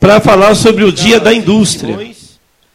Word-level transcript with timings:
para 0.00 0.18
falar 0.18 0.54
sobre 0.54 0.82
o 0.82 0.90
Dia 0.90 1.20
da 1.20 1.32
Indústria. 1.32 2.10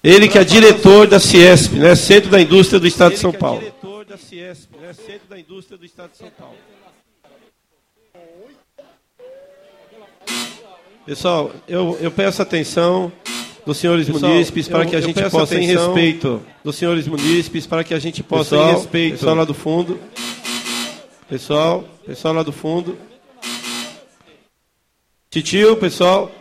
Ele 0.03 0.27
que 0.27 0.37
é 0.37 0.43
diretor 0.43 1.07
da 1.07 1.19
Ciesp, 1.19 1.73
né, 1.73 1.95
Centro 1.95 2.29
da 2.29 2.39
Indústria 2.39 2.79
do 2.79 2.85
Estado 2.85 3.15
de 3.15 3.19
São 3.19 3.33
Paulo. 3.33 3.59
diretor 3.59 4.05
da 4.05 4.15
Ciesp, 4.15 4.69
né, 4.79 4.93
Centro 4.93 5.27
da 5.27 5.39
Indústria 5.39 5.75
do 5.75 5.83
Estado 5.83 6.11
de 6.11 6.17
São 6.17 6.29
Paulo. 6.29 6.55
Pessoal, 11.03 11.51
eu, 11.67 11.97
eu 11.99 12.11
peço 12.11 12.41
atenção 12.41 13.11
dos 13.65 13.77
senhores 13.77 14.05
Pessoal, 14.05 14.31
munícipes 14.31 14.67
para 14.67 14.85
que 14.85 14.95
a 14.95 15.01
gente 15.01 15.29
possa, 15.29 15.55
em 15.55 15.65
respeito 15.65 16.41
dos 16.63 16.75
senhores 16.75 17.07
munícipes, 17.07 17.65
para 17.65 17.83
que 17.83 17.93
a 17.95 17.99
gente 17.99 18.21
possa, 18.21 18.51
pessoal, 18.51 18.69
em 18.69 18.73
respeito, 18.75 19.11
pessoal 19.13 19.35
lá 19.35 19.43
do 19.43 19.53
fundo, 19.55 19.99
pessoal, 21.27 21.83
pessoal 22.05 22.33
lá 22.35 22.43
do 22.43 22.51
fundo, 22.51 22.95
titio, 25.31 25.75
pessoal. 25.77 26.31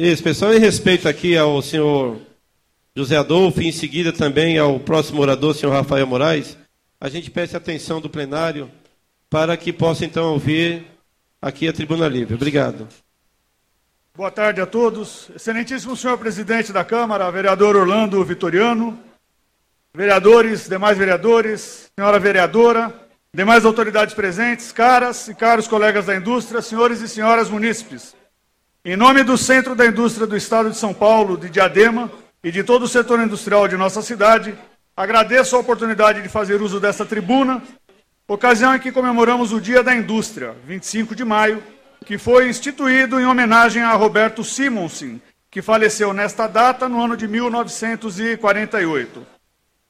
Isso, 0.00 0.22
pessoal, 0.22 0.54
em 0.54 0.60
respeito 0.60 1.08
aqui 1.08 1.36
ao 1.36 1.60
senhor 1.60 2.20
José 2.94 3.16
Adolfo 3.16 3.60
e 3.60 3.66
em 3.66 3.72
seguida 3.72 4.12
também 4.12 4.56
ao 4.56 4.78
próximo 4.78 5.20
orador, 5.20 5.56
senhor 5.56 5.72
Rafael 5.72 6.06
Moraes, 6.06 6.56
a 7.00 7.08
gente 7.08 7.32
peça 7.32 7.56
atenção 7.56 8.00
do 8.00 8.08
plenário 8.08 8.70
para 9.28 9.56
que 9.56 9.72
possa 9.72 10.04
então 10.04 10.34
ouvir 10.34 10.86
aqui 11.42 11.66
a 11.66 11.72
tribuna 11.72 12.06
livre. 12.06 12.36
Obrigado. 12.36 12.86
Boa 14.16 14.30
tarde 14.30 14.60
a 14.60 14.66
todos. 14.66 15.30
Excelentíssimo 15.34 15.96
senhor 15.96 16.16
presidente 16.16 16.72
da 16.72 16.84
Câmara, 16.84 17.28
vereador 17.32 17.74
Orlando 17.74 18.24
Vitoriano, 18.24 18.96
vereadores, 19.92 20.68
demais 20.68 20.96
vereadores, 20.96 21.90
senhora 21.98 22.20
vereadora, 22.20 22.94
demais 23.34 23.64
autoridades 23.64 24.14
presentes, 24.14 24.70
caras 24.70 25.26
e 25.26 25.34
caros 25.34 25.66
colegas 25.66 26.06
da 26.06 26.14
indústria, 26.14 26.62
senhores 26.62 27.00
e 27.00 27.08
senhoras 27.08 27.50
munícipes. 27.50 28.16
Em 28.84 28.96
nome 28.96 29.24
do 29.24 29.36
Centro 29.36 29.74
da 29.74 29.86
Indústria 29.86 30.24
do 30.24 30.36
Estado 30.36 30.70
de 30.70 30.76
São 30.76 30.94
Paulo, 30.94 31.36
de 31.36 31.50
Diadema, 31.50 32.08
e 32.44 32.52
de 32.52 32.62
todo 32.62 32.84
o 32.84 32.88
setor 32.88 33.18
industrial 33.20 33.66
de 33.66 33.76
nossa 33.76 34.00
cidade, 34.02 34.56
agradeço 34.96 35.56
a 35.56 35.58
oportunidade 35.58 36.22
de 36.22 36.28
fazer 36.28 36.62
uso 36.62 36.78
desta 36.78 37.04
tribuna 37.04 37.60
ocasião 38.28 38.76
em 38.76 38.78
que 38.78 38.92
comemoramos 38.92 39.52
o 39.52 39.60
Dia 39.60 39.82
da 39.82 39.92
Indústria, 39.94 40.54
25 40.64 41.16
de 41.16 41.24
maio, 41.24 41.60
que 42.04 42.16
foi 42.16 42.48
instituído 42.48 43.18
em 43.18 43.26
homenagem 43.26 43.82
a 43.82 43.94
Roberto 43.94 44.44
Simonsen, 44.44 45.20
que 45.50 45.60
faleceu 45.60 46.12
nesta 46.12 46.46
data 46.46 46.88
no 46.88 47.02
ano 47.02 47.16
de 47.16 47.26
1948. 47.26 49.26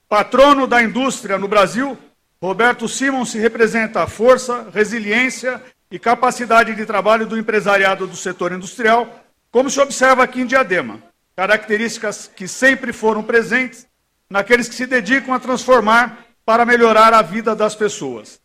Patrono 0.08 0.66
da 0.66 0.82
indústria 0.82 1.36
no 1.36 1.46
Brasil, 1.46 1.98
Roberto 2.40 2.88
Simonsen 2.88 3.38
representa 3.40 4.02
a 4.02 4.06
força, 4.06 4.68
resiliência 4.72 5.60
e 5.90 5.98
capacidade 5.98 6.74
de 6.74 6.84
trabalho 6.84 7.26
do 7.26 7.38
empresariado 7.38 8.06
do 8.06 8.16
setor 8.16 8.52
industrial, 8.52 9.24
como 9.50 9.70
se 9.70 9.80
observa 9.80 10.22
aqui 10.22 10.42
em 10.42 10.46
Diadema, 10.46 11.02
características 11.34 12.30
que 12.34 12.46
sempre 12.46 12.92
foram 12.92 13.22
presentes 13.22 13.86
naqueles 14.28 14.68
que 14.68 14.74
se 14.74 14.86
dedicam 14.86 15.32
a 15.32 15.40
transformar 15.40 16.18
para 16.44 16.66
melhorar 16.66 17.14
a 17.14 17.22
vida 17.22 17.54
das 17.56 17.74
pessoas. 17.74 18.40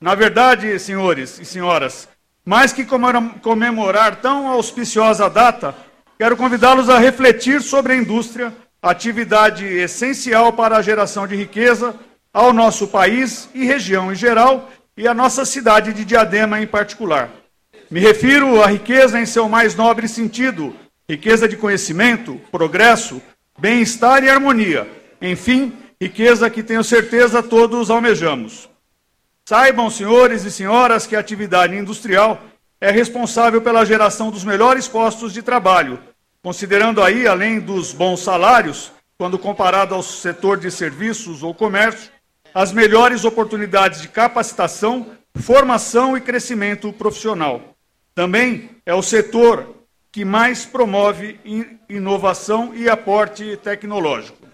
Na 0.00 0.14
verdade, 0.14 0.78
senhores 0.78 1.38
e 1.38 1.44
senhoras, 1.44 2.08
mais 2.44 2.72
que 2.72 2.86
comemorar 3.42 4.16
tão 4.16 4.48
auspiciosa 4.48 5.28
data, 5.30 5.74
quero 6.18 6.36
convidá-los 6.36 6.88
a 6.88 6.98
refletir 6.98 7.62
sobre 7.62 7.92
a 7.92 7.96
indústria, 7.96 8.52
atividade 8.82 9.64
essencial 9.64 10.52
para 10.52 10.78
a 10.78 10.82
geração 10.82 11.26
de 11.26 11.36
riqueza 11.36 11.94
ao 12.32 12.52
nosso 12.52 12.88
país 12.88 13.48
e 13.54 13.64
região 13.64 14.10
em 14.10 14.16
geral 14.16 14.70
e 14.96 15.06
à 15.08 15.14
nossa 15.14 15.44
cidade 15.44 15.92
de 15.92 16.04
Diadema 16.04 16.60
em 16.60 16.66
particular. 16.66 17.30
Me 17.90 18.00
refiro 18.00 18.62
à 18.62 18.66
riqueza 18.66 19.20
em 19.20 19.26
seu 19.26 19.48
mais 19.48 19.74
nobre 19.74 20.06
sentido, 20.06 20.74
riqueza 21.08 21.48
de 21.48 21.56
conhecimento, 21.56 22.40
progresso, 22.52 23.20
bem-estar 23.58 24.22
e 24.22 24.30
harmonia. 24.30 24.88
Enfim, 25.20 25.72
riqueza 26.00 26.48
que 26.48 26.62
tenho 26.62 26.84
certeza 26.84 27.42
todos 27.42 27.90
almejamos. 27.90 28.68
Saibam, 29.48 29.90
senhores 29.90 30.44
e 30.44 30.50
senhoras, 30.50 31.06
que 31.06 31.16
a 31.16 31.20
atividade 31.20 31.74
industrial 31.74 32.40
é 32.80 32.90
responsável 32.90 33.60
pela 33.60 33.84
geração 33.84 34.30
dos 34.30 34.44
melhores 34.44 34.86
postos 34.86 35.32
de 35.32 35.42
trabalho, 35.42 35.98
considerando 36.42 37.02
aí, 37.02 37.26
além 37.26 37.58
dos 37.58 37.92
bons 37.92 38.20
salários, 38.20 38.92
quando 39.18 39.38
comparado 39.38 39.94
ao 39.94 40.02
setor 40.02 40.58
de 40.58 40.70
serviços 40.70 41.42
ou 41.42 41.52
comércio, 41.52 42.10
as 42.54 42.72
melhores 42.72 43.24
oportunidades 43.24 44.00
de 44.00 44.08
capacitação, 44.08 45.06
formação 45.34 46.16
e 46.16 46.20
crescimento 46.20 46.92
profissional. 46.92 47.76
Também 48.14 48.70
é 48.84 48.94
o 48.94 49.02
setor 49.02 49.76
que 50.12 50.24
mais 50.24 50.64
promove 50.64 51.38
inovação 51.88 52.74
e 52.74 52.88
aporte 52.88 53.56
tecnológico. 53.58 54.48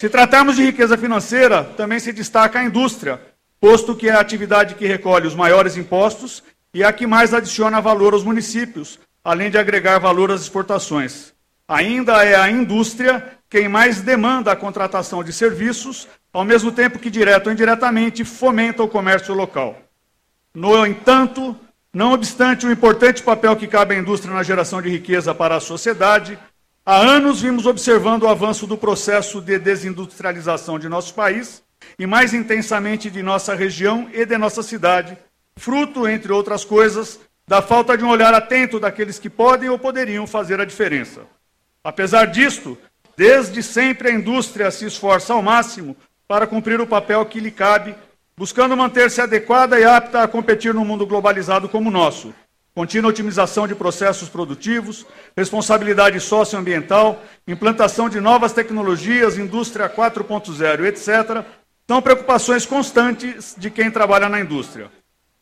Se 0.00 0.08
tratarmos 0.08 0.56
de 0.56 0.64
riqueza 0.64 0.96
financeira, 0.96 1.64
também 1.64 1.98
se 1.98 2.12
destaca 2.12 2.60
a 2.60 2.64
indústria, 2.64 3.20
posto 3.60 3.94
que 3.94 4.08
é 4.08 4.12
a 4.12 4.20
atividade 4.20 4.76
que 4.76 4.86
recolhe 4.86 5.26
os 5.26 5.34
maiores 5.34 5.76
impostos 5.76 6.42
e 6.72 6.84
a 6.84 6.92
que 6.92 7.06
mais 7.06 7.34
adiciona 7.34 7.80
valor 7.80 8.14
aos 8.14 8.24
municípios, 8.24 8.98
além 9.24 9.50
de 9.50 9.58
agregar 9.58 9.98
valor 9.98 10.30
às 10.30 10.40
exportações. 10.40 11.34
Ainda 11.66 12.24
é 12.24 12.34
a 12.34 12.50
indústria 12.50 13.37
quem 13.48 13.68
mais 13.68 14.00
demanda 14.00 14.52
a 14.52 14.56
contratação 14.56 15.24
de 15.24 15.32
serviços, 15.32 16.08
ao 16.32 16.44
mesmo 16.44 16.70
tempo 16.70 16.98
que, 16.98 17.10
direto 17.10 17.46
ou 17.46 17.52
indiretamente, 17.52 18.24
fomenta 18.24 18.82
o 18.82 18.88
comércio 18.88 19.34
local. 19.34 19.78
No 20.54 20.86
entanto, 20.86 21.56
não 21.92 22.12
obstante 22.12 22.66
o 22.66 22.72
importante 22.72 23.22
papel 23.22 23.56
que 23.56 23.66
cabe 23.66 23.94
à 23.94 23.98
indústria 23.98 24.34
na 24.34 24.42
geração 24.42 24.82
de 24.82 24.88
riqueza 24.88 25.34
para 25.34 25.56
a 25.56 25.60
sociedade, 25.60 26.38
Há 26.90 26.96
anos 26.96 27.42
vimos 27.42 27.66
observando 27.66 28.22
o 28.22 28.28
avanço 28.28 28.66
do 28.66 28.74
processo 28.74 29.42
de 29.42 29.58
desindustrialização 29.58 30.78
de 30.78 30.88
nosso 30.88 31.12
país 31.12 31.62
e 31.98 32.06
mais 32.06 32.32
intensamente 32.32 33.10
de 33.10 33.22
nossa 33.22 33.54
região 33.54 34.08
e 34.10 34.24
de 34.24 34.38
nossa 34.38 34.62
cidade, 34.62 35.14
fruto, 35.58 36.08
entre 36.08 36.32
outras 36.32 36.64
coisas, 36.64 37.20
da 37.46 37.60
falta 37.60 37.94
de 37.94 38.02
um 38.02 38.08
olhar 38.08 38.32
atento 38.32 38.80
daqueles 38.80 39.18
que 39.18 39.28
podem 39.28 39.68
ou 39.68 39.78
poderiam 39.78 40.26
fazer 40.26 40.62
a 40.62 40.64
diferença. 40.64 41.26
Apesar 41.84 42.24
disto, 42.24 42.78
desde 43.18 43.64
sempre 43.64 44.10
a 44.10 44.12
indústria 44.12 44.70
se 44.70 44.84
esforça 44.84 45.32
ao 45.32 45.42
máximo 45.42 45.96
para 46.28 46.46
cumprir 46.46 46.80
o 46.80 46.86
papel 46.86 47.26
que 47.26 47.40
lhe 47.40 47.50
cabe, 47.50 47.96
buscando 48.36 48.76
manter-se 48.76 49.20
adequada 49.20 49.76
e 49.76 49.84
apta 49.84 50.22
a 50.22 50.28
competir 50.28 50.72
no 50.72 50.84
mundo 50.84 51.04
globalizado 51.04 51.68
como 51.68 51.88
o 51.88 51.92
nosso, 51.92 52.32
contínua 52.72 53.10
otimização 53.10 53.66
de 53.66 53.74
processos 53.74 54.28
produtivos, 54.28 55.04
responsabilidade 55.36 56.20
socioambiental, 56.20 57.20
implantação 57.44 58.08
de 58.08 58.20
novas 58.20 58.52
tecnologias, 58.52 59.36
indústria 59.36 59.90
4.0, 59.90 60.84
etc., 60.84 61.44
são 61.88 62.00
preocupações 62.00 62.64
constantes 62.64 63.56
de 63.58 63.68
quem 63.68 63.90
trabalha 63.90 64.28
na 64.28 64.38
indústria. 64.38 64.92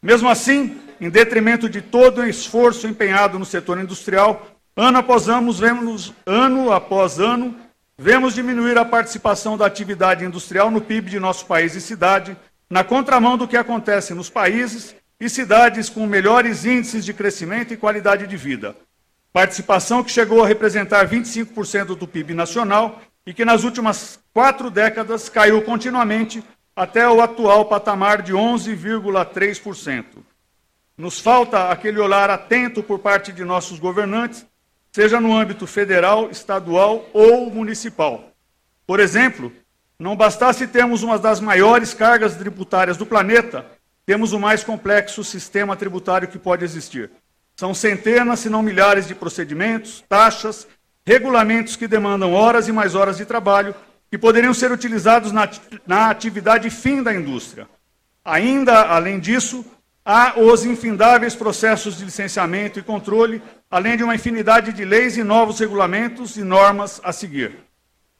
Mesmo 0.00 0.30
assim, 0.30 0.78
em 0.98 1.10
detrimento 1.10 1.68
de 1.68 1.82
todo 1.82 2.22
o 2.22 2.26
esforço 2.26 2.86
empenhado 2.86 3.38
no 3.38 3.44
setor 3.44 3.78
industrial, 3.78 4.46
ano 4.74 4.96
após 4.96 5.28
ano, 5.28 5.52
vemos, 5.52 6.14
ano 6.24 6.72
após 6.72 7.18
ano, 7.18 7.65
vemos 7.98 8.34
diminuir 8.34 8.76
a 8.76 8.84
participação 8.84 9.56
da 9.56 9.66
atividade 9.66 10.24
industrial 10.24 10.70
no 10.70 10.80
PIB 10.80 11.10
de 11.10 11.20
nosso 11.20 11.46
país 11.46 11.74
e 11.74 11.80
cidade, 11.80 12.36
na 12.68 12.84
contramão 12.84 13.38
do 13.38 13.48
que 13.48 13.56
acontece 13.56 14.12
nos 14.12 14.28
países 14.28 14.94
e 15.18 15.30
cidades 15.30 15.88
com 15.88 16.06
melhores 16.06 16.64
índices 16.64 17.04
de 17.04 17.14
crescimento 17.14 17.72
e 17.72 17.76
qualidade 17.76 18.26
de 18.26 18.36
vida. 18.36 18.76
Participação 19.32 20.02
que 20.02 20.10
chegou 20.10 20.44
a 20.44 20.46
representar 20.46 21.08
25% 21.08 21.96
do 21.96 22.06
PIB 22.06 22.34
nacional 22.34 23.00
e 23.26 23.32
que 23.32 23.44
nas 23.44 23.64
últimas 23.64 24.18
quatro 24.32 24.70
décadas 24.70 25.28
caiu 25.28 25.62
continuamente 25.62 26.44
até 26.74 27.08
o 27.08 27.22
atual 27.22 27.64
patamar 27.64 28.20
de 28.20 28.34
11,3%. 28.34 30.04
Nos 30.96 31.20
falta 31.20 31.70
aquele 31.70 31.98
olhar 31.98 32.28
atento 32.28 32.82
por 32.82 32.98
parte 32.98 33.32
de 33.32 33.44
nossos 33.44 33.78
governantes, 33.78 34.46
seja 34.96 35.20
no 35.20 35.36
âmbito 35.36 35.66
federal, 35.66 36.30
estadual 36.30 37.06
ou 37.12 37.50
municipal. 37.50 38.32
Por 38.86 38.98
exemplo, 38.98 39.52
não 39.98 40.16
bastasse 40.16 40.66
termos 40.66 41.02
uma 41.02 41.18
das 41.18 41.38
maiores 41.38 41.92
cargas 41.92 42.34
tributárias 42.34 42.96
do 42.96 43.04
planeta, 43.04 43.66
temos 44.06 44.32
o 44.32 44.40
mais 44.40 44.64
complexo 44.64 45.22
sistema 45.22 45.76
tributário 45.76 46.28
que 46.28 46.38
pode 46.38 46.64
existir. 46.64 47.10
São 47.56 47.74
centenas, 47.74 48.40
se 48.40 48.48
não 48.48 48.62
milhares, 48.62 49.06
de 49.06 49.14
procedimentos, 49.14 50.02
taxas, 50.08 50.66
regulamentos 51.06 51.76
que 51.76 51.86
demandam 51.86 52.32
horas 52.32 52.66
e 52.66 52.72
mais 52.72 52.94
horas 52.94 53.18
de 53.18 53.26
trabalho 53.26 53.74
que 54.10 54.16
poderiam 54.16 54.54
ser 54.54 54.72
utilizados 54.72 55.30
na, 55.30 56.08
atividade 56.08 56.70
fim 56.70 57.02
da 57.02 57.12
indústria. 57.12 57.68
Ainda, 58.24 58.80
além 58.80 59.20
disso, 59.20 59.62
há 60.02 60.40
os 60.40 60.64
infindáveis 60.64 61.34
processos 61.34 61.98
de 61.98 62.04
licenciamento 62.06 62.78
e 62.78 62.82
controle, 62.82 63.42
além 63.70 63.96
de 63.96 64.04
uma 64.04 64.14
infinidade 64.14 64.72
de 64.72 64.84
leis 64.84 65.16
e 65.16 65.22
novos 65.22 65.58
regulamentos 65.58 66.36
e 66.36 66.42
normas 66.42 67.00
a 67.02 67.12
seguir. 67.12 67.58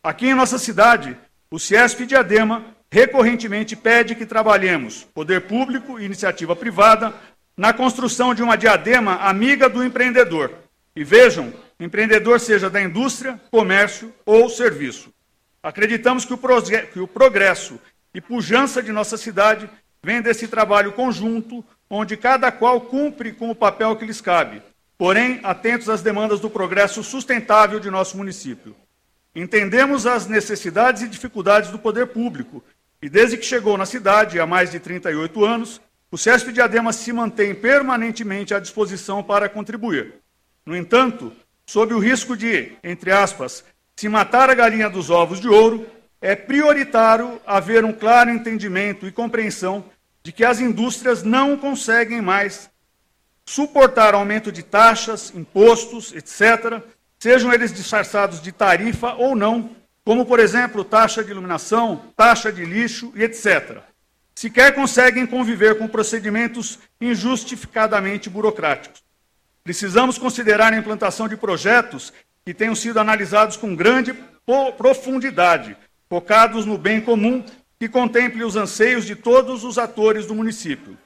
Aqui 0.03 0.27
em 0.29 0.35
nossa 0.35 0.59
cidade, 0.59 1.17
o 1.51 1.59
Ciesp 1.59 2.07
Diadema 2.07 2.65
recorrentemente 2.91 3.75
pede 3.77 4.15
que 4.15 4.27
trabalhemos, 4.27 5.05
poder 5.15 5.43
público 5.43 5.99
e 5.99 6.05
iniciativa 6.05 6.55
privada, 6.55 7.15
na 7.57 7.73
construção 7.73 8.35
de 8.35 8.43
uma 8.43 8.57
diadema 8.57 9.17
amiga 9.17 9.69
do 9.69 9.83
empreendedor. 9.83 10.53
E 10.95 11.03
vejam, 11.03 11.53
empreendedor 11.81 12.39
seja 12.39 12.71
da 12.71 12.81
indústria, 12.81 13.41
comércio 13.51 14.13
ou 14.25 14.49
serviço. 14.49 15.11
Acreditamos 15.63 16.25
que 16.25 17.01
o 17.01 17.09
progresso 17.09 17.81
e 18.15 18.21
pujança 18.21 18.83
de 18.83 18.93
nossa 18.93 19.17
cidade 19.17 19.69
vem 20.03 20.23
desse 20.23 20.47
trabalho 20.47 20.93
conjunto, 20.93 21.65
onde 21.91 22.17
cada 22.17 22.53
qual 22.53 22.81
cumpre 22.81 23.33
com 23.33 23.51
o 23.51 23.55
papel 23.55 23.97
que 23.97 24.05
lhes 24.05 24.21
cabe, 24.21 24.63
porém 24.99 25.41
atentos 25.43 25.89
às 25.89 26.03
demandas 26.03 26.41
do 26.41 26.51
progresso 26.51 27.03
sustentável 27.03 27.79
de 27.79 27.91
nosso 27.91 28.17
município. 28.17 28.75
Entendemos 29.35 30.07
as 30.07 30.27
necessidades 30.27 31.03
e 31.03 31.09
dificuldades 31.09 31.71
do 31.71 31.79
poder 31.79 32.07
público, 32.07 32.65
e 33.03 33.09
desde 33.09 33.37
que 33.37 33.45
chegou 33.45 33.77
na 33.77 33.85
cidade, 33.85 34.41
há 34.41 34.47
mais 34.47 34.71
de 34.71 34.81
38 34.81 35.45
anos, 35.45 35.81
o 36.11 36.17
CESP 36.17 36.53
Diadema 36.53 36.93
se 36.93 37.13
mantém 37.13 37.55
permanentemente 37.55 38.55
à 38.55 38.59
disposição 38.59 39.23
para 39.23 39.49
contribuir. 39.49 40.15
No 40.65 40.75
entanto, 40.75 41.33
sob 41.67 41.93
o 41.93 41.99
risco 41.99 42.37
de, 42.37 42.73
entre 42.83 43.11
aspas, 43.11 43.65
se 43.95 44.09
matar 44.09 44.49
a 44.49 44.55
galinha 44.55 44.89
dos 44.89 45.11
ovos 45.11 45.41
de 45.41 45.49
ouro, 45.49 45.87
é 46.21 46.35
prioritário 46.35 47.41
haver 47.47 47.85
um 47.85 47.93
claro 47.93 48.31
entendimento 48.31 49.07
e 49.07 49.13
compreensão 49.13 49.85
de 50.23 50.33
que 50.33 50.45
as 50.45 50.61
indústrias 50.61 51.23
não 51.23 51.57
conseguem 51.57 52.21
mais 52.21 52.71
suportar 53.47 54.15
aumento 54.15 54.51
de 54.51 54.63
taxas, 54.63 55.33
impostos, 55.35 56.13
etc., 56.13 56.83
sejam 57.19 57.53
eles 57.53 57.73
disfarçados 57.73 58.43
de 58.43 58.53
tarifa 58.53 59.15
ou 59.15 59.35
não, 59.35 59.71
como, 60.05 60.27
por 60.27 60.39
exemplo, 60.39 60.85
taxa 60.85 61.25
de 61.25 61.31
iluminação, 61.31 62.13
taxa 62.17 62.53
de 62.53 62.65
lixo 62.65 63.13
e 63.15 63.23
etc. 63.23 63.79
Sequer 64.35 64.75
conseguem 64.75 65.27
conviver 65.27 65.79
com 65.79 65.89
procedimentos 65.89 66.79
injustificadamente 67.01 68.29
burocráticos. 68.29 69.03
Precisamos 69.65 70.19
considerar 70.19 70.73
a 70.73 70.77
implantação 70.77 71.27
de 71.27 71.37
projetos 71.37 72.13
que 72.45 72.53
tenham 72.53 72.75
sido 72.75 73.01
analisados 73.01 73.57
com 73.57 73.75
grande 73.75 74.15
profundidade, 74.77 75.77
focados 76.09 76.65
no 76.65 76.79
bem 76.79 77.01
comum, 77.01 77.45
que 77.79 77.89
contemple 77.89 78.45
os 78.45 78.57
anseios 78.57 79.05
de 79.05 79.17
todos 79.17 79.65
os 79.65 79.79
atores 79.79 80.27
do 80.27 80.35
município. 80.35 80.97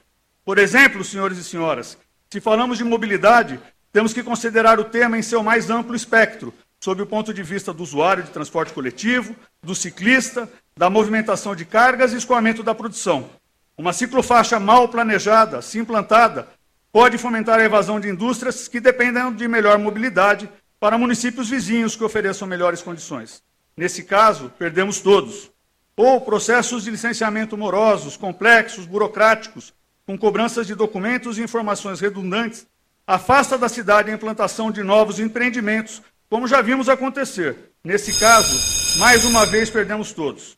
Por 0.45 0.57
exemplo, 0.59 1.03
senhores 1.03 1.37
e 1.37 1.43
senhoras, 1.43 1.97
se 2.31 2.39
falamos 2.39 2.77
de 2.77 2.83
mobilidade, 2.85 3.59
temos 3.91 4.13
que 4.13 4.23
considerar 4.23 4.79
o 4.79 4.85
tema 4.85 5.17
em 5.17 5.21
seu 5.21 5.43
mais 5.43 5.69
amplo 5.69 5.93
espectro, 5.93 6.53
sob 6.79 7.01
o 7.01 7.05
ponto 7.05 7.33
de 7.33 7.43
vista 7.43 7.73
do 7.73 7.83
usuário 7.83 8.23
de 8.23 8.31
transporte 8.31 8.71
coletivo, 8.71 9.35
do 9.61 9.75
ciclista, 9.75 10.49
da 10.75 10.89
movimentação 10.89 11.53
de 11.53 11.65
cargas 11.65 12.13
e 12.13 12.15
escoamento 12.15 12.63
da 12.63 12.73
produção. 12.73 13.29
Uma 13.77 13.91
ciclofaixa 13.91 14.57
mal 14.61 14.87
planejada, 14.87 15.61
se 15.61 15.77
implantada, 15.77 16.47
pode 16.89 17.17
fomentar 17.17 17.59
a 17.59 17.65
evasão 17.65 17.99
de 17.99 18.07
indústrias 18.07 18.65
que 18.69 18.79
dependem 18.79 19.33
de 19.33 19.45
melhor 19.45 19.77
mobilidade 19.77 20.49
para 20.79 20.97
municípios 20.97 21.49
vizinhos 21.49 21.97
que 21.97 22.03
ofereçam 22.03 22.47
melhores 22.47 22.81
condições. 22.81 23.43
Nesse 23.75 24.03
caso, 24.03 24.53
perdemos 24.57 25.01
todos. 25.01 25.51
Ou 25.97 26.21
processos 26.21 26.85
de 26.85 26.91
licenciamento 26.91 27.57
morosos, 27.57 28.15
complexos, 28.15 28.85
burocráticos, 28.85 29.73
com 30.11 30.17
cobranças 30.17 30.67
de 30.67 30.75
documentos 30.75 31.37
e 31.37 31.41
informações 31.41 32.01
redundantes, 32.01 32.67
afasta 33.07 33.57
da 33.57 33.69
cidade 33.69 34.11
a 34.11 34.13
implantação 34.13 34.69
de 34.69 34.83
novos 34.83 35.19
empreendimentos, 35.19 36.01
como 36.29 36.49
já 36.49 36.61
vimos 36.61 36.89
acontecer. 36.89 37.71
Nesse 37.81 38.19
caso, 38.19 38.99
mais 38.99 39.23
uma 39.23 39.45
vez 39.45 39.69
perdemos 39.69 40.11
todos. 40.11 40.57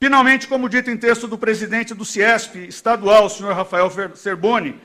Finalmente, 0.00 0.48
como 0.48 0.68
dito 0.68 0.90
em 0.90 0.96
texto 0.96 1.28
do 1.28 1.36
presidente 1.36 1.92
do 1.92 2.06
CIESP 2.06 2.66
estadual, 2.68 3.28
senhor 3.28 3.54
Rafael 3.54 3.90
Serboni, 4.14 4.80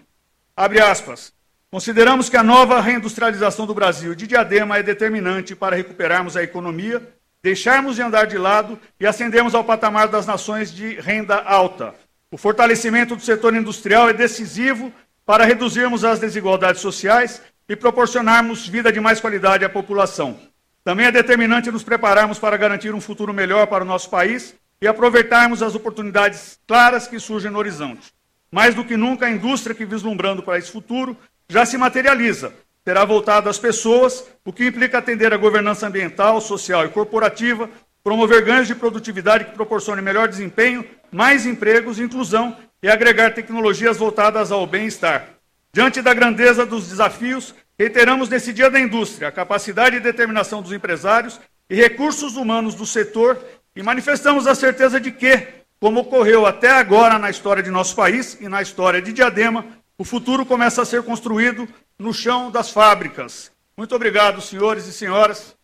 abre 0.56 0.82
aspas, 0.82 1.32
consideramos 1.72 2.28
que 2.28 2.36
a 2.36 2.44
nova 2.44 2.82
reindustrialização 2.82 3.66
do 3.66 3.74
Brasil 3.74 4.14
de 4.14 4.28
Diadema 4.28 4.78
é 4.78 4.84
determinante 4.84 5.56
para 5.56 5.76
recuperarmos 5.78 6.36
a 6.36 6.44
economia, 6.44 7.02
deixarmos 7.42 7.96
de 7.96 8.02
andar 8.02 8.28
de 8.28 8.38
lado 8.38 8.78
e 9.00 9.08
ascendermos 9.08 9.56
ao 9.56 9.64
patamar 9.64 10.10
das 10.10 10.26
nações 10.28 10.70
de 10.70 11.00
renda 11.00 11.42
alta. 11.42 11.96
O 12.30 12.38
fortalecimento 12.38 13.16
do 13.16 13.22
setor 13.22 13.56
industrial 13.56 14.10
é 14.10 14.14
decisivo 14.14 14.92
para 15.26 15.46
reduzirmos 15.46 16.04
as 16.04 16.20
desigualdades 16.20 16.82
sociais 16.82 17.42
e 17.70 17.76
proporcionarmos 17.76 18.68
vida 18.68 18.92
de 18.92 19.00
mais 19.00 19.22
qualidade 19.22 19.64
à 19.64 19.70
população. 19.70 20.38
Também 20.84 21.06
é 21.06 21.12
determinante 21.12 21.72
nos 21.72 21.84
prepararmos 21.84 22.38
para 22.38 22.58
garantir 22.58 22.94
um 22.94 23.00
futuro 23.00 23.34
melhor 23.34 23.68
para 23.68 23.84
o 23.84 23.88
nosso 23.88 24.10
país 24.10 24.54
e 24.82 24.88
aproveitarmos 24.88 25.64
as 25.64 25.74
oportunidades 25.74 26.60
claras 26.68 27.08
que 27.08 27.18
surgem 27.18 27.50
no 27.50 27.60
horizonte. 27.60 28.14
Mais 28.52 28.76
do 28.76 28.84
que 28.84 28.98
nunca, 28.98 29.26
a 29.26 29.32
indústria 29.32 29.76
que 29.76 29.86
vislumbrando 29.86 30.44
para 30.44 30.58
esse 30.58 30.72
futuro 30.72 31.18
já 31.48 31.66
se 31.66 31.78
materializa, 31.78 32.54
será 32.84 33.06
voltada 33.06 33.50
às 33.50 33.58
pessoas, 33.58 34.26
o 34.46 34.52
que 34.52 34.68
implica 34.68 34.98
atender 34.98 35.34
a 35.34 35.38
governança 35.38 35.88
ambiental, 35.88 36.40
social 36.42 36.86
e 36.86 36.90
corporativa, 36.90 37.70
promover 38.08 38.42
ganhos 38.42 38.68
de 38.68 38.74
produtividade 38.74 39.44
que 39.44 39.52
proporcionem 39.52 40.02
melhor 40.02 40.30
desempenho, 40.30 40.86
mais 41.12 41.46
empregos, 41.46 42.00
inclusão 42.00 42.56
e 42.82 42.88
agregar 42.88 43.34
tecnologias 43.34 43.98
voltadas 43.98 44.50
ao 44.50 44.66
bem-estar. 44.66 45.32
Diante 45.74 46.02
da 46.02 46.14
grandeza 46.14 46.66
dos 46.66 46.88
desafios, 46.88 47.54
reiteramos 47.78 48.30
nesse 48.30 48.54
Dia 48.54 48.72
da 48.72 48.80
Indústria 48.80 49.28
a 49.28 49.32
capacidade 49.32 49.98
e 49.98 50.00
determinação 50.00 50.62
dos 50.62 50.72
empresários 50.72 51.38
e 51.70 51.76
recursos 51.76 52.38
humanos 52.38 52.76
do 52.76 52.86
setor 52.86 53.44
e 53.76 53.84
manifestamos 53.84 54.48
a 54.48 54.56
certeza 54.56 55.02
de 55.02 55.12
que, 55.12 55.46
como 55.78 56.00
ocorreu 56.00 56.46
até 56.46 56.70
agora 56.70 57.20
na 57.20 57.30
história 57.30 57.62
de 57.62 57.70
nosso 57.70 57.94
país 57.94 58.38
e 58.40 58.48
na 58.48 58.62
história 58.62 59.02
de 59.02 59.12
Diadema, 59.12 59.66
o 59.98 60.06
futuro 60.06 60.46
começa 60.46 60.82
a 60.82 60.86
ser 60.86 61.04
construído 61.04 61.68
no 62.00 62.14
chão 62.14 62.50
das 62.52 62.72
fábricas. 62.72 63.52
Muito 63.76 63.94
obrigado, 63.94 64.40
senhores 64.40 64.88
e 64.88 64.94
senhoras, 64.94 65.57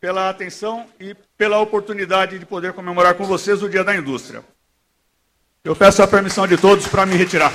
pela 0.00 0.30
atenção 0.30 0.86
e 0.98 1.14
pela 1.36 1.60
oportunidade 1.60 2.38
de 2.38 2.46
poder 2.46 2.72
comemorar 2.72 3.14
com 3.14 3.24
vocês 3.24 3.62
o 3.62 3.68
Dia 3.68 3.84
da 3.84 3.94
Indústria. 3.94 4.42
Eu 5.62 5.76
peço 5.76 6.02
a 6.02 6.08
permissão 6.08 6.46
de 6.46 6.56
todos 6.56 6.88
para 6.88 7.04
me 7.04 7.14
retirar. 7.16 7.52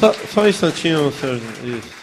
Só, 0.00 0.12
só 0.12 0.42
um 0.42 0.48
instantinho, 0.48 1.12
senhor. 1.12 1.36
Isso. 1.62 1.98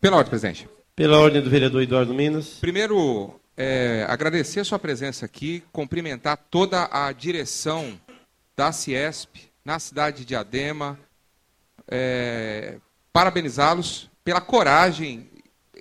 Pela 0.00 0.16
ordem, 0.16 0.30
presidente. 0.30 0.68
Pela 0.96 1.18
ordem 1.18 1.40
do 1.40 1.48
vereador 1.48 1.82
Eduardo 1.82 2.12
Minas. 2.12 2.54
Primeiro, 2.60 3.38
é, 3.56 4.04
agradecer 4.08 4.60
a 4.60 4.64
sua 4.64 4.78
presença 4.78 5.26
aqui, 5.26 5.62
cumprimentar 5.70 6.38
toda 6.50 6.88
a 6.90 7.12
direção 7.12 8.00
da 8.56 8.72
Ciesp 8.72 9.50
na 9.64 9.78
cidade 9.78 10.24
de 10.24 10.34
Adema, 10.34 10.98
é, 11.86 12.78
parabenizá-los 13.12 14.10
pela 14.24 14.40
coragem 14.40 15.30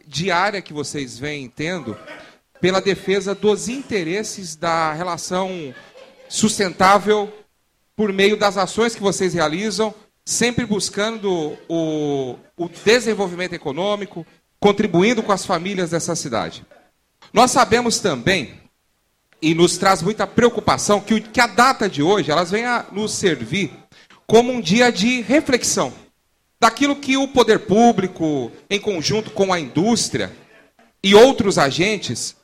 diária 0.09 0.61
que 0.61 0.73
vocês 0.73 1.19
vêm 1.19 1.47
tendo 1.47 1.95
pela 2.59 2.81
defesa 2.81 3.35
dos 3.35 3.69
interesses 3.69 4.55
da 4.55 4.91
relação 4.91 5.73
sustentável 6.27 7.31
por 7.95 8.11
meio 8.11 8.35
das 8.35 8.57
ações 8.57 8.95
que 8.95 9.01
vocês 9.01 9.33
realizam, 9.33 9.93
sempre 10.25 10.65
buscando 10.65 11.55
o, 11.69 12.35
o 12.57 12.67
desenvolvimento 12.83 13.53
econômico, 13.53 14.25
contribuindo 14.59 15.21
com 15.21 15.31
as 15.31 15.45
famílias 15.45 15.91
dessa 15.91 16.15
cidade. 16.15 16.65
Nós 17.31 17.51
sabemos 17.51 17.99
também, 17.99 18.59
e 19.41 19.53
nos 19.53 19.77
traz 19.77 20.01
muita 20.01 20.25
preocupação, 20.25 20.99
que, 20.99 21.21
que 21.21 21.39
a 21.39 21.47
data 21.47 21.87
de 21.87 22.01
hoje 22.01 22.31
elas 22.31 22.51
a 22.53 22.85
nos 22.91 23.13
servir 23.13 23.71
como 24.25 24.51
um 24.51 24.59
dia 24.59 24.91
de 24.91 25.21
reflexão 25.21 25.93
daquilo 26.59 26.95
que 26.95 27.15
o 27.15 27.27
poder 27.27 27.59
público, 27.59 28.51
em 28.69 28.79
conjunto 28.79 29.31
com 29.31 29.53
a 29.53 29.59
indústria 29.59 30.31
e 31.03 31.15
outros 31.15 31.57
agentes, 31.57 32.35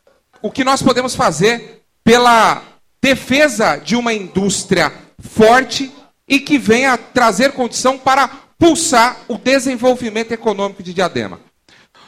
o 0.41 0.50
que 0.50 0.63
nós 0.63 0.81
podemos 0.81 1.15
fazer 1.15 1.84
pela 2.03 2.63
defesa 3.01 3.77
de 3.77 3.95
uma 3.95 4.13
indústria 4.13 4.91
forte 5.19 5.91
e 6.27 6.39
que 6.39 6.57
venha 6.57 6.98
trazer 6.98 7.51
condição 7.51 7.98
para 7.98 8.27
pulsar 8.57 9.17
o 9.27 9.38
desenvolvimento 9.38 10.31
econômico 10.31 10.81
de 10.81 10.93
Diadema. 10.93 11.39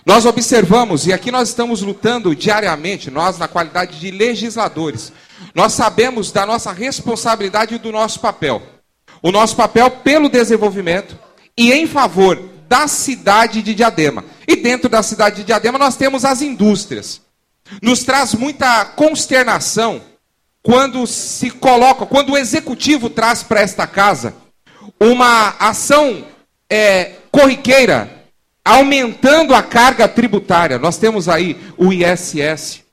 Nós 0.06 0.26
observamos, 0.26 1.06
e 1.06 1.12
aqui 1.12 1.30
nós 1.30 1.50
estamos 1.50 1.82
lutando 1.82 2.34
diariamente, 2.34 3.12
nós, 3.12 3.38
na 3.38 3.48
qualidade 3.48 4.00
de 4.00 4.10
legisladores, 4.10 5.12
nós 5.54 5.74
sabemos 5.74 6.32
da 6.32 6.46
nossa 6.46 6.72
responsabilidade 6.72 7.76
e 7.76 7.78
do 7.78 7.92
nosso 7.92 8.22
papel. 8.22 8.64
O 9.22 9.32
nosso 9.32 9.56
papel 9.56 9.92
pelo 9.92 10.30
desenvolvimento 10.30 11.18
e 11.58 11.74
em 11.74 11.88
favor 11.88 12.40
da 12.70 12.88
cidade 12.88 13.62
de 13.62 13.74
Diadema. 13.74 14.24
E 14.48 14.56
dentro 14.56 14.88
da 14.88 15.02
cidade 15.02 15.38
de 15.38 15.44
Diadema 15.46 15.80
nós 15.80 15.96
temos 15.96 16.24
as 16.24 16.42
indústrias. 16.42 17.22
Nos 17.82 18.04
traz 18.04 18.34
muita 18.34 18.86
consternação 18.86 20.02
quando 20.62 21.08
se 21.08 21.50
coloca, 21.50 22.06
quando 22.06 22.34
o 22.34 22.38
executivo 22.38 23.10
traz 23.10 23.42
para 23.42 23.62
esta 23.62 23.88
casa 23.88 24.36
uma 25.00 25.56
ação 25.60 26.26
é, 26.70 27.16
corriqueira, 27.32 28.26
aumentando 28.64 29.54
a 29.54 29.64
carga 29.64 30.08
tributária. 30.08 30.78
Nós 30.78 30.98
temos 30.98 31.30
aí 31.30 31.58
o 31.78 31.92
ISS, 31.92 32.84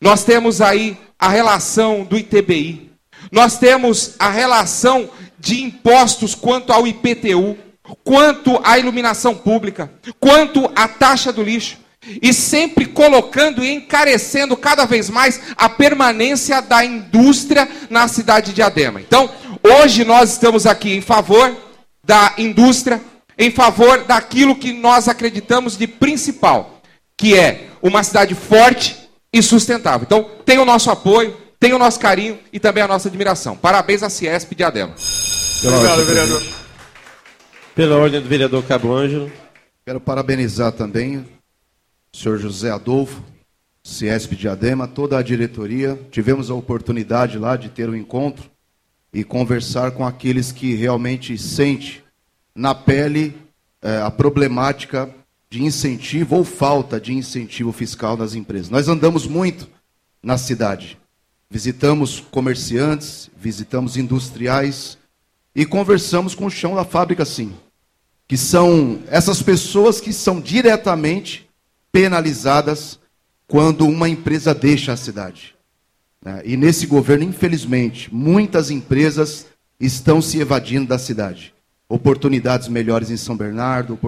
nós 0.00 0.24
temos 0.24 0.60
aí 0.60 0.96
a 1.18 1.28
relação 1.28 2.04
do 2.04 2.16
ITBI, 2.16 2.90
nós 3.30 3.58
temos 3.58 4.14
a 4.18 4.30
relação 4.30 5.10
de 5.42 5.60
impostos 5.60 6.36
quanto 6.36 6.72
ao 6.72 6.86
IPTU, 6.86 7.58
quanto 8.04 8.60
à 8.62 8.78
iluminação 8.78 9.34
pública, 9.34 9.92
quanto 10.20 10.70
à 10.74 10.86
taxa 10.86 11.32
do 11.32 11.42
lixo, 11.42 11.78
e 12.22 12.32
sempre 12.32 12.86
colocando 12.86 13.64
e 13.64 13.72
encarecendo 13.72 14.56
cada 14.56 14.84
vez 14.84 15.10
mais 15.10 15.40
a 15.56 15.68
permanência 15.68 16.62
da 16.62 16.84
indústria 16.84 17.68
na 17.90 18.06
cidade 18.06 18.52
de 18.52 18.62
Adema. 18.62 19.00
Então, 19.00 19.28
hoje 19.64 20.04
nós 20.04 20.30
estamos 20.30 20.64
aqui 20.64 20.94
em 20.94 21.00
favor 21.00 21.56
da 22.04 22.34
indústria, 22.38 23.00
em 23.36 23.50
favor 23.50 24.04
daquilo 24.04 24.54
que 24.54 24.72
nós 24.72 25.08
acreditamos 25.08 25.76
de 25.76 25.88
principal, 25.88 26.80
que 27.16 27.36
é 27.36 27.66
uma 27.82 28.04
cidade 28.04 28.34
forte 28.36 28.96
e 29.32 29.42
sustentável. 29.42 30.04
Então, 30.06 30.30
tem 30.44 30.58
o 30.58 30.64
nosso 30.64 30.88
apoio, 30.88 31.36
tem 31.58 31.72
o 31.72 31.78
nosso 31.78 31.98
carinho 31.98 32.38
e 32.52 32.60
também 32.60 32.84
a 32.84 32.88
nossa 32.88 33.08
admiração. 33.08 33.56
Parabéns 33.56 34.04
à 34.04 34.10
Ciesp 34.10 34.54
de 34.54 34.62
Adema. 35.62 35.76
Obrigado, 35.76 36.04
vereador. 36.04 36.42
Pela 37.74 37.96
ordem 37.96 38.20
do 38.20 38.28
vereador 38.28 38.64
Cabo 38.64 38.92
Ângelo. 38.92 39.30
Quero 39.86 40.00
parabenizar 40.00 40.72
também 40.72 41.18
o 41.18 42.16
senhor 42.16 42.36
José 42.38 42.70
Adolfo, 42.70 43.22
Ciesp 43.84 44.34
de 44.34 44.48
Adema, 44.48 44.88
toda 44.88 45.16
a 45.16 45.22
diretoria. 45.22 45.98
Tivemos 46.10 46.50
a 46.50 46.54
oportunidade 46.54 47.38
lá 47.38 47.56
de 47.56 47.68
ter 47.68 47.88
um 47.88 47.94
encontro 47.94 48.50
e 49.12 49.22
conversar 49.22 49.92
com 49.92 50.04
aqueles 50.04 50.50
que 50.50 50.74
realmente 50.74 51.38
sente 51.38 52.02
na 52.54 52.74
pele 52.74 53.36
eh, 53.82 54.00
a 54.02 54.10
problemática 54.10 55.14
de 55.48 55.62
incentivo 55.62 56.36
ou 56.36 56.44
falta 56.44 57.00
de 57.00 57.12
incentivo 57.12 57.70
fiscal 57.70 58.16
nas 58.16 58.34
empresas. 58.34 58.68
Nós 58.68 58.88
andamos 58.88 59.28
muito 59.28 59.68
na 60.20 60.36
cidade. 60.36 60.98
Visitamos 61.48 62.18
comerciantes, 62.18 63.30
visitamos 63.36 63.96
industriais 63.96 64.98
e 65.54 65.64
conversamos 65.66 66.34
com 66.34 66.46
o 66.46 66.50
chão 66.50 66.74
da 66.74 66.84
fábrica, 66.84 67.24
sim. 67.24 67.52
Que 68.26 68.36
são 68.36 69.00
essas 69.08 69.42
pessoas 69.42 70.00
que 70.00 70.12
são 70.12 70.40
diretamente 70.40 71.48
penalizadas 71.90 72.98
quando 73.46 73.86
uma 73.86 74.08
empresa 74.08 74.54
deixa 74.54 74.92
a 74.92 74.96
cidade. 74.96 75.54
Né? 76.24 76.40
E 76.44 76.56
nesse 76.56 76.86
governo, 76.86 77.24
infelizmente, 77.24 78.12
muitas 78.12 78.70
empresas 78.70 79.46
estão 79.78 80.22
se 80.22 80.38
evadindo 80.38 80.86
da 80.86 80.98
cidade. 80.98 81.52
Oportunidades 81.88 82.68
melhores 82.68 83.10
em 83.10 83.18
São 83.18 83.36
Bernardo, 83.36 83.98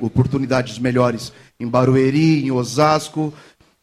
oportunidades 0.00 0.78
melhores 0.78 1.32
em 1.60 1.68
Barueri, 1.68 2.46
em 2.46 2.50
Osasco, 2.50 3.34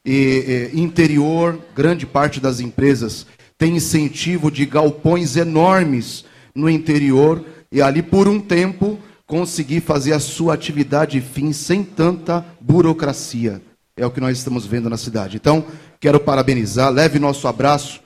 e, 0.04 0.72
e, 0.74 0.80
interior, 0.80 1.60
grande 1.76 2.06
parte 2.06 2.40
das 2.40 2.60
empresas 2.60 3.26
tem 3.58 3.76
incentivo 3.76 4.52
de 4.52 4.66
galpões 4.66 5.36
enormes 5.36 6.26
no 6.56 6.70
interior 6.70 7.44
e 7.72 7.82
ali 7.82 8.02
por 8.02 8.28
um 8.28 8.40
tempo 8.40 8.98
conseguir 9.28 9.82
fazer 9.82 10.14
a 10.14 10.20
sua 10.20 10.54
atividade 10.54 11.20
fim 11.20 11.52
sem 11.52 11.84
tanta 11.84 12.46
burocracia. 12.62 13.62
É 13.98 14.06
o 14.06 14.12
que 14.12 14.22
nós 14.22 14.38
estamos 14.38 14.66
vendo 14.66 14.90
na 14.90 14.98
cidade. 14.98 15.38
Então, 15.38 15.66
quero 16.00 16.20
parabenizar, 16.20 16.92
leve 16.92 17.20
nosso 17.20 17.48
abraço, 17.48 18.02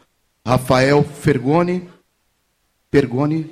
Rafael 0.45 1.03
Fergoni. 1.03 1.89
Fergoni. 2.91 3.51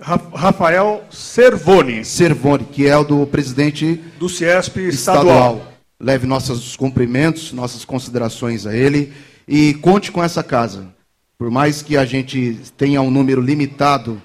Rafael 0.00 1.04
Servoni. 1.10 2.04
Servoni, 2.04 2.64
que 2.64 2.86
é 2.86 2.96
o 2.96 3.04
do 3.04 3.26
presidente 3.26 3.96
do 4.18 4.28
Ciesp 4.28 4.78
estadual. 4.78 5.26
estadual. 5.26 5.72
Leve 5.98 6.26
nossos 6.26 6.76
cumprimentos, 6.76 7.52
nossas 7.52 7.84
considerações 7.84 8.66
a 8.66 8.74
ele 8.74 9.12
e 9.46 9.74
conte 9.74 10.10
com 10.10 10.22
essa 10.22 10.42
casa. 10.42 10.94
Por 11.40 11.50
mais 11.50 11.80
que 11.80 11.96
a 11.96 12.04
gente 12.04 12.60
tenha 12.76 13.00
um 13.00 13.10
número 13.10 13.40
limitado 13.40 14.20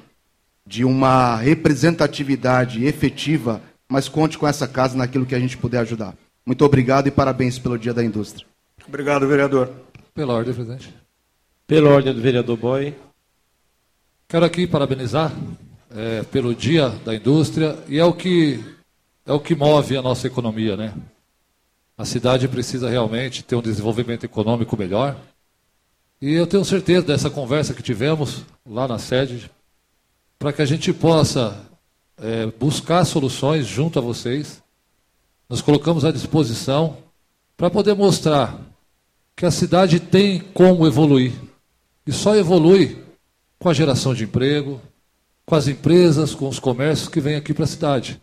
de 0.67 0.83
uma 0.83 1.37
representatividade 1.37 2.83
efetiva, 2.83 3.61
mas 3.87 4.09
conte 4.09 4.37
com 4.37 4.45
essa 4.45 4.67
casa 4.67 4.97
naquilo 4.97 5.25
que 5.25 5.33
a 5.33 5.39
gente 5.39 5.55
puder 5.55 5.79
ajudar. 5.79 6.13
Muito 6.45 6.65
obrigado 6.65 7.07
e 7.07 7.11
parabéns 7.11 7.57
pelo 7.57 7.79
Dia 7.79 7.93
da 7.93 8.03
Indústria. 8.03 8.45
Obrigado, 8.85 9.25
vereador. 9.29 9.71
Pela 10.13 10.33
ordem, 10.33 10.53
presidente. 10.53 10.93
Pela 11.65 11.89
ordem 11.89 12.13
do 12.13 12.19
vereador 12.19 12.57
Boy. 12.57 12.93
Quero 14.27 14.43
aqui 14.43 14.67
parabenizar 14.67 15.31
é, 15.95 16.21
pelo 16.23 16.53
Dia 16.53 16.89
da 17.05 17.15
Indústria 17.15 17.79
e 17.87 17.97
é 17.97 18.03
o 18.03 18.11
que 18.11 18.61
é 19.25 19.31
o 19.31 19.39
que 19.39 19.55
move 19.55 19.95
a 19.95 20.01
nossa 20.01 20.27
economia, 20.27 20.75
né? 20.75 20.93
A 21.97 22.03
cidade 22.03 22.45
precisa 22.49 22.89
realmente 22.89 23.41
ter 23.41 23.55
um 23.55 23.61
desenvolvimento 23.61 24.25
econômico 24.25 24.75
melhor. 24.75 25.15
E 26.21 26.33
eu 26.33 26.47
tenho 26.47 26.63
certeza 26.63 27.05
dessa 27.05 27.29
conversa 27.29 27.73
que 27.73 27.83
tivemos 27.83 28.43
lá 28.65 28.87
na 28.87 28.97
sede 28.97 29.49
para 30.39 30.53
que 30.53 30.61
a 30.61 30.65
gente 30.65 30.93
possa 30.93 31.59
é, 32.17 32.45
buscar 32.47 33.03
soluções 33.05 33.65
junto 33.65 33.99
a 33.99 34.01
vocês. 34.01 34.61
Nós 35.49 35.61
colocamos 35.61 36.05
à 36.05 36.11
disposição 36.11 36.97
para 37.57 37.69
poder 37.69 37.93
mostrar 37.95 38.59
que 39.35 39.45
a 39.45 39.51
cidade 39.51 39.99
tem 39.99 40.39
como 40.39 40.87
evoluir. 40.87 41.33
E 42.07 42.11
só 42.11 42.35
evolui 42.35 43.03
com 43.59 43.69
a 43.69 43.73
geração 43.73 44.13
de 44.13 44.23
emprego, 44.23 44.81
com 45.45 45.55
as 45.55 45.67
empresas, 45.67 46.33
com 46.33 46.47
os 46.47 46.59
comércios 46.59 47.09
que 47.09 47.19
vêm 47.19 47.35
aqui 47.35 47.53
para 47.53 47.65
a 47.65 47.67
cidade. 47.67 48.21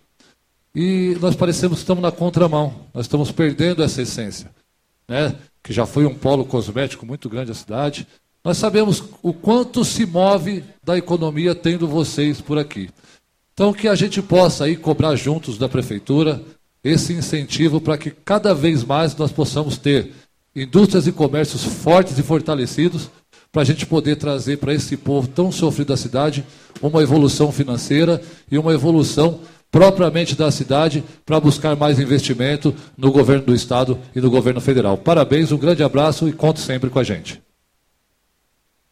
E 0.74 1.16
nós 1.20 1.36
parecemos 1.36 1.78
que 1.78 1.82
estamos 1.82 2.02
na 2.02 2.10
contramão, 2.10 2.86
nós 2.94 3.04
estamos 3.04 3.30
perdendo 3.30 3.82
essa 3.82 4.00
essência, 4.00 4.50
né? 5.06 5.36
Que 5.62 5.72
já 5.72 5.86
foi 5.86 6.04
um 6.06 6.14
polo 6.14 6.44
cosmético 6.44 7.06
muito 7.06 7.28
grande 7.28 7.52
a 7.52 7.54
cidade, 7.54 8.06
nós 8.44 8.56
sabemos 8.56 9.04
o 9.22 9.32
quanto 9.32 9.84
se 9.84 10.04
move 10.04 10.64
da 10.82 10.98
economia 10.98 11.54
tendo 11.54 11.86
vocês 11.86 12.40
por 12.40 12.58
aqui. 12.58 12.90
Então, 13.54 13.72
que 13.72 13.86
a 13.86 13.94
gente 13.94 14.20
possa 14.20 14.64
aí 14.64 14.76
cobrar 14.76 15.14
juntos 15.14 15.56
da 15.58 15.68
prefeitura 15.68 16.42
esse 16.82 17.12
incentivo 17.12 17.80
para 17.80 17.96
que 17.96 18.10
cada 18.10 18.52
vez 18.54 18.82
mais 18.82 19.14
nós 19.14 19.30
possamos 19.30 19.78
ter 19.78 20.10
indústrias 20.54 21.06
e 21.06 21.12
comércios 21.12 21.62
fortes 21.62 22.18
e 22.18 22.22
fortalecidos 22.22 23.08
para 23.52 23.62
a 23.62 23.64
gente 23.64 23.86
poder 23.86 24.16
trazer 24.16 24.56
para 24.56 24.74
esse 24.74 24.96
povo 24.96 25.28
tão 25.28 25.52
sofrido 25.52 25.88
da 25.88 25.96
cidade 25.96 26.44
uma 26.80 27.02
evolução 27.02 27.52
financeira 27.52 28.20
e 28.50 28.58
uma 28.58 28.72
evolução 28.72 29.40
propriamente 29.72 30.36
da 30.36 30.50
cidade 30.50 31.02
para 31.24 31.40
buscar 31.40 31.74
mais 31.74 31.98
investimento 31.98 32.74
no 32.96 33.10
governo 33.10 33.46
do 33.46 33.54
estado 33.54 33.98
e 34.14 34.20
no 34.20 34.30
governo 34.30 34.60
federal. 34.60 34.98
Parabéns, 34.98 35.50
um 35.50 35.56
grande 35.56 35.82
abraço 35.82 36.28
e 36.28 36.32
conte 36.32 36.60
sempre 36.60 36.90
com 36.90 36.98
a 36.98 37.02
gente. 37.02 37.42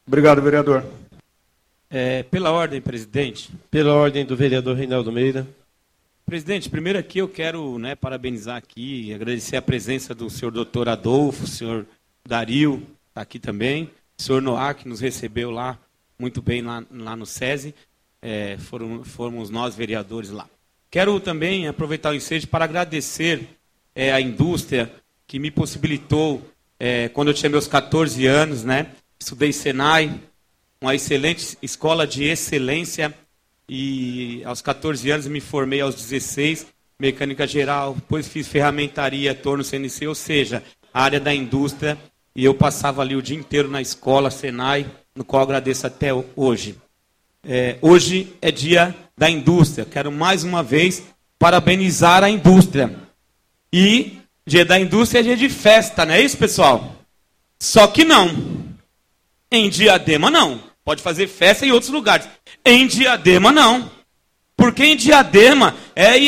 Obrigado, 0.06 0.40
vereador. 0.40 0.82
É, 1.90 2.22
pela 2.22 2.50
ordem, 2.50 2.80
presidente. 2.80 3.50
Pela 3.70 3.92
ordem 3.92 4.24
do 4.24 4.34
vereador 4.34 4.74
Reinaldo 4.74 5.12
Meira. 5.12 5.46
Presidente, 6.24 6.70
primeiro 6.70 6.98
aqui 6.98 7.18
eu 7.18 7.28
quero 7.28 7.78
né, 7.78 7.94
parabenizar 7.94 8.56
aqui, 8.56 9.12
agradecer 9.12 9.56
a 9.56 9.62
presença 9.62 10.14
do 10.14 10.30
senhor 10.30 10.52
doutor 10.52 10.88
Adolfo, 10.88 11.46
senhor 11.46 11.84
Dario, 12.26 12.86
está 13.08 13.20
aqui 13.20 13.38
também, 13.38 13.90
o 14.18 14.22
senhor 14.22 14.40
Noah, 14.40 14.72
que 14.72 14.88
nos 14.88 15.00
recebeu 15.00 15.50
lá 15.50 15.76
muito 16.16 16.40
bem 16.40 16.62
lá, 16.62 16.84
lá 16.90 17.16
no 17.16 17.26
SESI, 17.26 17.74
é, 18.22 18.56
foram, 18.58 19.02
fomos 19.02 19.50
nós 19.50 19.74
vereadores 19.74 20.30
lá. 20.30 20.48
Quero 20.90 21.20
também 21.20 21.68
aproveitar 21.68 22.10
o 22.10 22.16
ensejo 22.16 22.48
para 22.48 22.64
agradecer 22.64 23.48
é, 23.94 24.12
a 24.12 24.20
indústria 24.20 24.92
que 25.26 25.38
me 25.38 25.50
possibilitou, 25.50 26.42
é, 26.78 27.08
quando 27.08 27.28
eu 27.28 27.34
tinha 27.34 27.48
meus 27.48 27.68
14 27.68 28.26
anos, 28.26 28.64
né, 28.64 28.88
Estudei 29.20 29.52
Senai, 29.52 30.20
uma 30.80 30.94
excelente 30.94 31.56
escola 31.62 32.06
de 32.06 32.24
excelência. 32.24 33.14
E 33.68 34.42
aos 34.44 34.60
14 34.62 35.08
anos 35.10 35.28
me 35.28 35.40
formei 35.40 35.80
aos 35.80 35.94
16, 35.94 36.66
mecânica 36.98 37.46
geral, 37.46 37.94
depois 37.94 38.26
fiz 38.26 38.48
ferramentaria, 38.48 39.32
torno 39.34 39.62
CNC, 39.62 40.08
ou 40.08 40.14
seja, 40.14 40.64
área 40.92 41.20
da 41.20 41.32
indústria. 41.32 41.96
E 42.34 42.44
eu 42.44 42.54
passava 42.54 43.02
ali 43.02 43.14
o 43.14 43.22
dia 43.22 43.36
inteiro 43.36 43.68
na 43.68 43.80
escola 43.80 44.30
Senai, 44.30 44.90
no 45.14 45.24
qual 45.24 45.42
agradeço 45.42 45.86
até 45.86 46.08
hoje. 46.34 46.76
É, 47.46 47.78
hoje 47.80 48.34
é 48.42 48.50
dia 48.50 48.94
da 49.16 49.30
indústria. 49.30 49.84
Quero 49.84 50.12
mais 50.12 50.44
uma 50.44 50.62
vez 50.62 51.02
parabenizar 51.38 52.22
a 52.22 52.30
indústria. 52.30 52.94
E 53.72 54.18
dia 54.46 54.64
da 54.64 54.78
indústria 54.78 55.20
é 55.20 55.22
dia 55.22 55.36
de 55.36 55.48
festa, 55.48 56.04
não 56.04 56.14
é 56.14 56.20
isso, 56.20 56.36
pessoal? 56.36 56.96
Só 57.58 57.86
que 57.86 58.04
não. 58.04 58.60
Em 59.50 59.68
Diadema, 59.68 60.30
não. 60.30 60.60
Pode 60.84 61.02
fazer 61.02 61.28
festa 61.28 61.66
em 61.66 61.72
outros 61.72 61.90
lugares. 61.90 62.28
Em 62.64 62.86
Diadema, 62.86 63.52
não. 63.52 63.90
Porque 64.56 64.84
em 64.84 64.96
Diadema 64.96 65.74
é 65.96 66.18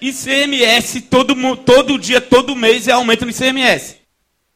ICMS 0.00 1.02
todo, 1.02 1.34
todo 1.56 1.98
dia, 1.98 2.20
todo 2.20 2.56
mês 2.56 2.88
é 2.88 2.92
aumento 2.92 3.26
no 3.26 3.30
ICMS. 3.30 3.96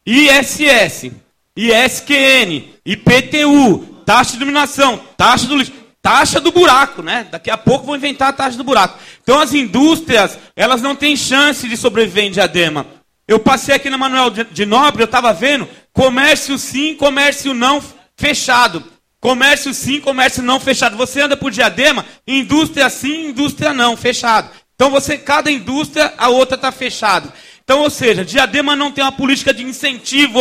ISS, 0.06 1.10
ISQN, 1.54 2.64
IPTU, 2.86 3.87
taxa 4.08 4.30
de 4.30 4.36
iluminação, 4.38 4.98
taxa 5.18 5.46
do 5.46 5.54
lixo, 5.54 5.70
taxa 6.00 6.40
do 6.40 6.50
buraco, 6.50 7.02
né? 7.02 7.26
Daqui 7.30 7.50
a 7.50 7.58
pouco 7.58 7.84
vou 7.84 7.94
inventar 7.94 8.30
a 8.30 8.32
taxa 8.32 8.56
do 8.56 8.64
buraco. 8.64 8.98
Então 9.22 9.38
as 9.38 9.52
indústrias, 9.52 10.38
elas 10.56 10.80
não 10.80 10.96
têm 10.96 11.14
chance 11.14 11.68
de 11.68 11.76
sobreviver 11.76 12.24
em 12.24 12.30
Diadema. 12.30 12.86
Eu 13.26 13.38
passei 13.38 13.74
aqui 13.74 13.90
na 13.90 13.98
Manuel 13.98 14.30
de 14.30 14.64
Nobre, 14.64 15.02
eu 15.02 15.04
estava 15.04 15.30
vendo 15.34 15.68
comércio 15.92 16.56
sim, 16.56 16.94
comércio 16.94 17.52
não 17.52 17.84
fechado. 18.16 18.82
Comércio 19.20 19.74
sim, 19.74 20.00
comércio 20.00 20.42
não 20.42 20.58
fechado. 20.58 20.96
Você 20.96 21.20
anda 21.20 21.36
por 21.36 21.50
diadema, 21.50 22.02
indústria 22.26 22.88
sim, 22.88 23.26
indústria 23.26 23.74
não, 23.74 23.94
fechado. 23.94 24.48
Então 24.74 24.90
você, 24.90 25.18
cada 25.18 25.50
indústria, 25.50 26.14
a 26.16 26.30
outra 26.30 26.54
está 26.54 26.72
fechado. 26.72 27.30
Então, 27.62 27.80
ou 27.80 27.90
seja, 27.90 28.24
diadema 28.24 28.74
não 28.74 28.90
tem 28.90 29.04
uma 29.04 29.12
política 29.12 29.52
de 29.52 29.62
incentivo. 29.62 30.40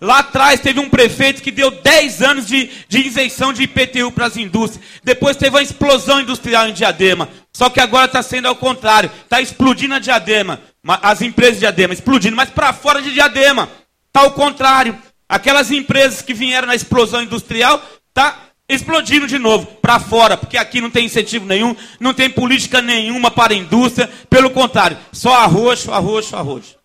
Lá 0.00 0.18
atrás 0.18 0.60
teve 0.60 0.78
um 0.78 0.90
prefeito 0.90 1.42
que 1.42 1.50
deu 1.50 1.70
10 1.70 2.22
anos 2.22 2.46
de, 2.46 2.70
de 2.88 2.98
isenção 2.98 3.52
de 3.52 3.62
IPTU 3.62 4.12
para 4.12 4.26
as 4.26 4.36
indústrias. 4.36 4.84
Depois 5.02 5.36
teve 5.36 5.56
uma 5.56 5.62
explosão 5.62 6.20
industrial 6.20 6.68
em 6.68 6.72
Diadema. 6.72 7.28
Só 7.52 7.70
que 7.70 7.80
agora 7.80 8.06
está 8.06 8.22
sendo 8.22 8.48
ao 8.48 8.56
contrário. 8.56 9.10
Está 9.24 9.40
explodindo 9.40 9.94
a 9.94 9.98
Diadema. 9.98 10.60
As 10.86 11.22
empresas 11.22 11.54
de 11.54 11.60
Diadema 11.60 11.94
explodindo, 11.94 12.36
mas 12.36 12.50
para 12.50 12.72
fora 12.72 13.00
de 13.00 13.12
Diadema. 13.12 13.68
Está 14.08 14.20
ao 14.20 14.32
contrário. 14.32 14.96
Aquelas 15.28 15.70
empresas 15.70 16.22
que 16.22 16.34
vieram 16.34 16.68
na 16.68 16.74
explosão 16.74 17.22
industrial, 17.22 17.82
está 18.08 18.46
explodindo 18.68 19.26
de 19.26 19.38
novo 19.38 19.66
para 19.80 19.98
fora, 19.98 20.36
porque 20.36 20.56
aqui 20.56 20.80
não 20.80 20.90
tem 20.90 21.06
incentivo 21.06 21.46
nenhum, 21.46 21.74
não 21.98 22.12
tem 22.12 22.28
política 22.28 22.80
nenhuma 22.80 23.30
para 23.30 23.52
a 23.52 23.56
indústria. 23.56 24.10
Pelo 24.28 24.50
contrário, 24.50 24.96
só 25.12 25.34
arroxo, 25.34 25.92
arroxo, 25.92 26.36
arroxo. 26.36 26.76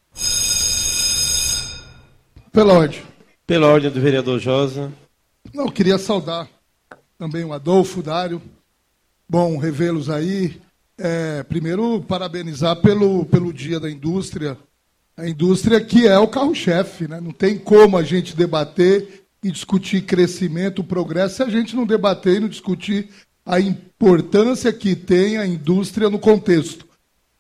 Pela 2.52 2.74
ordem. 2.74 3.02
Pela 3.48 3.68
ordem 3.68 3.90
do 3.90 4.02
vereador 4.02 4.38
Josa. 4.38 4.92
Não, 5.54 5.66
eu 5.66 5.72
queria 5.72 5.98
saudar 5.98 6.50
também 7.18 7.46
o 7.46 7.54
Adolfo, 7.54 8.02
o 8.02 8.04
Dário. 8.04 8.42
Bom 9.28 9.58
revê-los 9.58 10.10
aí. 10.10 10.60
É, 10.98 11.44
primeiro, 11.44 12.02
parabenizar 12.02 12.76
pelo, 12.82 13.24
pelo 13.26 13.54
Dia 13.54 13.80
da 13.80 13.90
Indústria. 13.90 14.58
A 15.16 15.30
indústria 15.30 15.80
que 15.80 16.06
é 16.06 16.20
o 16.20 16.28
carro-chefe, 16.28 17.08
né? 17.08 17.22
Não 17.22 17.32
tem 17.32 17.58
como 17.58 17.98
a 17.98 18.04
gente 18.04 18.36
debater 18.36 19.24
e 19.42 19.50
discutir 19.50 20.02
crescimento, 20.02 20.84
progresso, 20.84 21.38
se 21.38 21.44
a 21.44 21.50
gente 21.50 21.76
não 21.76 21.86
debater 21.86 22.36
e 22.36 22.40
não 22.42 22.50
discutir 22.50 23.10
a 23.46 23.60
importância 23.60 24.74
que 24.74 24.96
tem 24.96 25.38
a 25.38 25.46
indústria 25.48 26.10
no 26.10 26.20
contexto. 26.20 26.86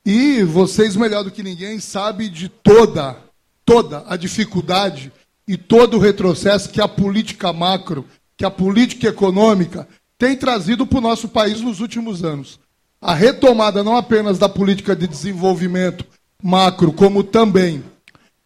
E 0.06 0.42
vocês, 0.44 0.96
melhor 0.96 1.24
do 1.24 1.32
que 1.32 1.44
ninguém, 1.44 1.80
sabem 1.80 2.32
de 2.32 2.48
toda 2.48 3.18
toda 3.66 4.04
a 4.08 4.16
dificuldade 4.16 5.12
e 5.48 5.58
todo 5.58 5.98
o 5.98 6.00
retrocesso 6.00 6.70
que 6.70 6.82
a 6.82 6.88
política 6.88 7.52
macro, 7.52 8.06
que 8.38 8.46
a 8.46 8.52
política 8.52 9.08
econômica 9.08 9.88
tem 10.18 10.36
trazido 10.36 10.86
para 10.86 11.00
o 11.00 11.02
nosso 11.02 11.28
país 11.28 11.62
nos 11.62 11.80
últimos 11.80 12.24
anos. 12.24 12.60
A 13.02 13.14
retomada 13.14 13.84
não 13.84 13.98
apenas 13.98 14.38
da 14.38 14.48
política 14.48 14.96
de 14.96 15.08
desenvolvimento 15.08 16.06
macro, 16.42 16.94
como 16.94 17.24
também 17.24 17.84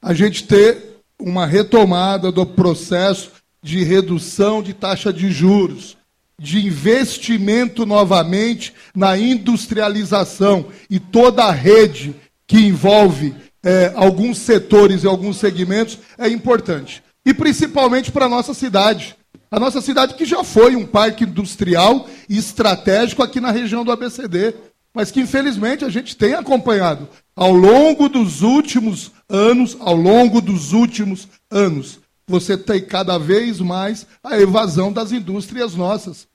a 0.01 0.13
gente 0.13 0.43
ter 0.45 1.01
uma 1.19 1.45
retomada 1.45 2.31
do 2.31 2.45
processo 2.45 3.31
de 3.61 3.83
redução 3.83 4.61
de 4.61 4.73
taxa 4.73 5.11
de 5.11 5.31
juros, 5.31 5.97
de 6.39 6.65
investimento 6.65 7.85
novamente 7.85 8.73
na 8.95 9.17
industrialização 9.17 10.67
e 10.89 10.99
toda 10.99 11.45
a 11.45 11.51
rede 11.51 12.15
que 12.45 12.59
envolve 12.59 13.33
é, 13.65 13.91
alguns 13.95 14.37
setores 14.37 15.03
e 15.03 15.07
alguns 15.07 15.37
segmentos 15.37 15.97
é 16.19 16.29
importante. 16.29 17.03
E 17.25 17.33
principalmente 17.33 18.11
para 18.11 18.25
a 18.25 18.29
nossa 18.29 18.53
cidade. 18.53 19.15
A 19.49 19.59
nossa 19.59 19.81
cidade 19.81 20.13
que 20.13 20.23
já 20.23 20.43
foi 20.43 20.75
um 20.75 20.85
parque 20.85 21.23
industrial 21.23 22.07
e 22.29 22.37
estratégico 22.37 23.23
aqui 23.23 23.41
na 23.41 23.49
região 23.49 23.83
do 23.83 23.91
ABCD, 23.91 24.53
mas 24.93 25.09
que 25.09 25.19
infelizmente 25.19 25.83
a 25.83 25.89
gente 25.89 26.15
tem 26.15 26.35
acompanhado 26.35 27.09
ao 27.35 27.51
longo 27.51 28.07
dos 28.07 28.43
últimos 28.43 29.11
anos, 29.27 29.75
ao 29.79 29.95
longo 29.95 30.39
dos 30.39 30.71
últimos 30.71 31.27
anos, 31.49 31.99
você 32.27 32.55
tem 32.55 32.83
cada 32.83 33.17
vez 33.17 33.59
mais 33.59 34.05
a 34.23 34.39
evasão 34.39 34.93
das 34.93 35.11
indústrias 35.11 35.73
nossas. 35.73 36.27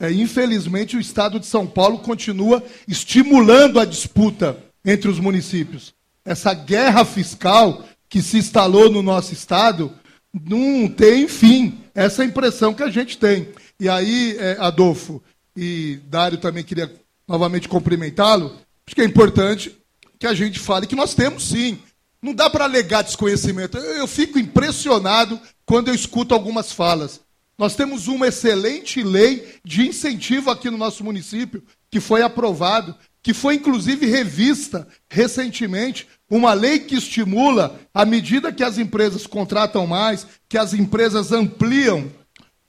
É, 0.00 0.10
infelizmente, 0.10 0.96
o 0.96 1.00
Estado 1.00 1.38
de 1.40 1.46
São 1.46 1.66
Paulo 1.66 1.98
continua 1.98 2.62
estimulando 2.86 3.80
a 3.80 3.84
disputa 3.84 4.56
entre 4.84 5.10
os 5.10 5.18
municípios 5.18 5.97
essa 6.28 6.52
guerra 6.52 7.06
fiscal 7.06 7.88
que 8.06 8.20
se 8.20 8.36
instalou 8.36 8.90
no 8.90 9.02
nosso 9.02 9.32
Estado 9.32 9.90
não 10.30 10.86
tem 10.86 11.26
fim. 11.26 11.80
Essa 11.94 12.22
é 12.22 12.26
a 12.26 12.28
impressão 12.28 12.74
que 12.74 12.82
a 12.82 12.90
gente 12.90 13.16
tem. 13.16 13.48
E 13.80 13.88
aí, 13.88 14.36
é, 14.38 14.58
Adolfo 14.60 15.22
e 15.56 15.98
Dário 16.06 16.36
também 16.36 16.62
queria 16.62 16.94
novamente 17.26 17.66
cumprimentá-lo. 17.66 18.54
Acho 18.86 18.94
que 18.94 19.00
é 19.00 19.06
importante 19.06 19.74
que 20.18 20.26
a 20.26 20.34
gente 20.34 20.58
fale 20.58 20.86
que 20.86 20.94
nós 20.94 21.14
temos 21.14 21.48
sim. 21.48 21.78
Não 22.20 22.34
dá 22.34 22.50
para 22.50 22.64
alegar 22.64 23.02
desconhecimento. 23.02 23.78
Eu, 23.78 24.06
fico 24.06 24.38
impressionado 24.38 25.40
quando 25.64 25.88
eu 25.88 25.94
escuto 25.94 26.34
algumas 26.34 26.72
falas. 26.72 27.22
Nós 27.56 27.74
temos 27.74 28.06
uma 28.06 28.28
excelente 28.28 29.02
lei 29.02 29.54
de 29.64 29.86
incentivo 29.86 30.50
aqui 30.50 30.68
no 30.68 30.76
nosso 30.76 31.02
município, 31.02 31.62
que 31.90 32.00
foi 32.00 32.20
aprovado, 32.20 32.94
que 33.22 33.34
foi 33.34 33.54
inclusive 33.54 34.06
revista 34.06 34.86
recentemente, 35.10 36.06
uma 36.30 36.52
lei 36.52 36.78
que 36.78 36.94
estimula, 36.94 37.78
à 37.92 38.04
medida 38.04 38.52
que 38.52 38.62
as 38.62 38.78
empresas 38.78 39.26
contratam 39.26 39.86
mais, 39.86 40.26
que 40.48 40.58
as 40.58 40.74
empresas 40.74 41.32
ampliam 41.32 42.10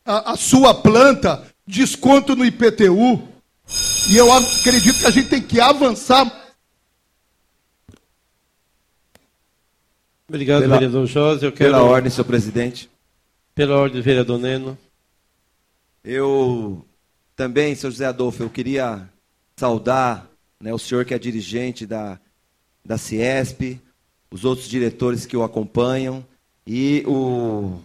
a, 0.06 0.32
a 0.32 0.38
sua 0.38 0.74
planta, 0.74 1.46
desconto 1.68 2.36
no 2.36 2.46
IPTU. 2.46 3.28
E 4.10 4.16
eu 4.16 4.32
acredito 4.32 5.00
que 5.00 5.06
a 5.06 5.12
gente 5.12 5.30
tem 5.30 5.42
que 5.42 5.60
avançar. 5.60 6.26
Obrigado, 10.28 10.62
pela, 10.62 10.76
vereador 10.76 11.06
José. 11.06 11.46
Eu 11.46 11.52
quero... 11.52 11.72
Pela 11.72 11.84
ordem, 11.84 12.10
senhor 12.10 12.26
presidente. 12.26 12.90
Pela 13.54 13.76
ordem, 13.76 14.02
vereador 14.02 14.40
Neno. 14.40 14.78
Eu 16.04 16.86
também, 17.36 17.76
senhor 17.76 17.92
José 17.92 18.06
Adolfo, 18.06 18.44
eu 18.44 18.50
queria 18.50 19.10
saudar 19.58 20.30
né, 20.62 20.74
o 20.74 20.78
senhor 20.78 21.04
que 21.04 21.14
é 21.14 21.20
dirigente 21.20 21.86
da 21.86 22.20
da 22.90 22.98
Ciesp, 22.98 23.80
os 24.32 24.44
outros 24.44 24.68
diretores 24.68 25.28
que 25.28 25.38
o 25.38 25.44
acompanham 25.44 26.26
e 26.66 27.04
o, 27.06 27.80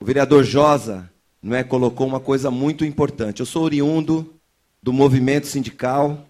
o 0.00 0.04
vereador 0.04 0.44
Josa 0.44 1.10
não 1.42 1.54
é, 1.54 1.62
colocou 1.62 2.06
uma 2.06 2.18
coisa 2.18 2.50
muito 2.50 2.86
importante. 2.86 3.40
Eu 3.40 3.46
sou 3.46 3.64
oriundo 3.64 4.32
do 4.82 4.94
movimento 4.94 5.46
sindical, 5.46 6.26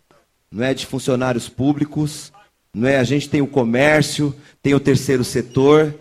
não 0.51 0.65
é 0.65 0.75
de 0.75 0.87
funcionários 0.87 1.49
públicos, 1.49 2.33
não 2.75 2.89
é? 2.89 2.99
A 2.99 3.05
gente 3.05 3.31
tem 3.31 3.41
o 3.41 3.47
comércio, 3.47 4.35
tem 4.61 4.75
o 4.75 4.81
terceiro 4.81 5.23
setor 5.23 5.95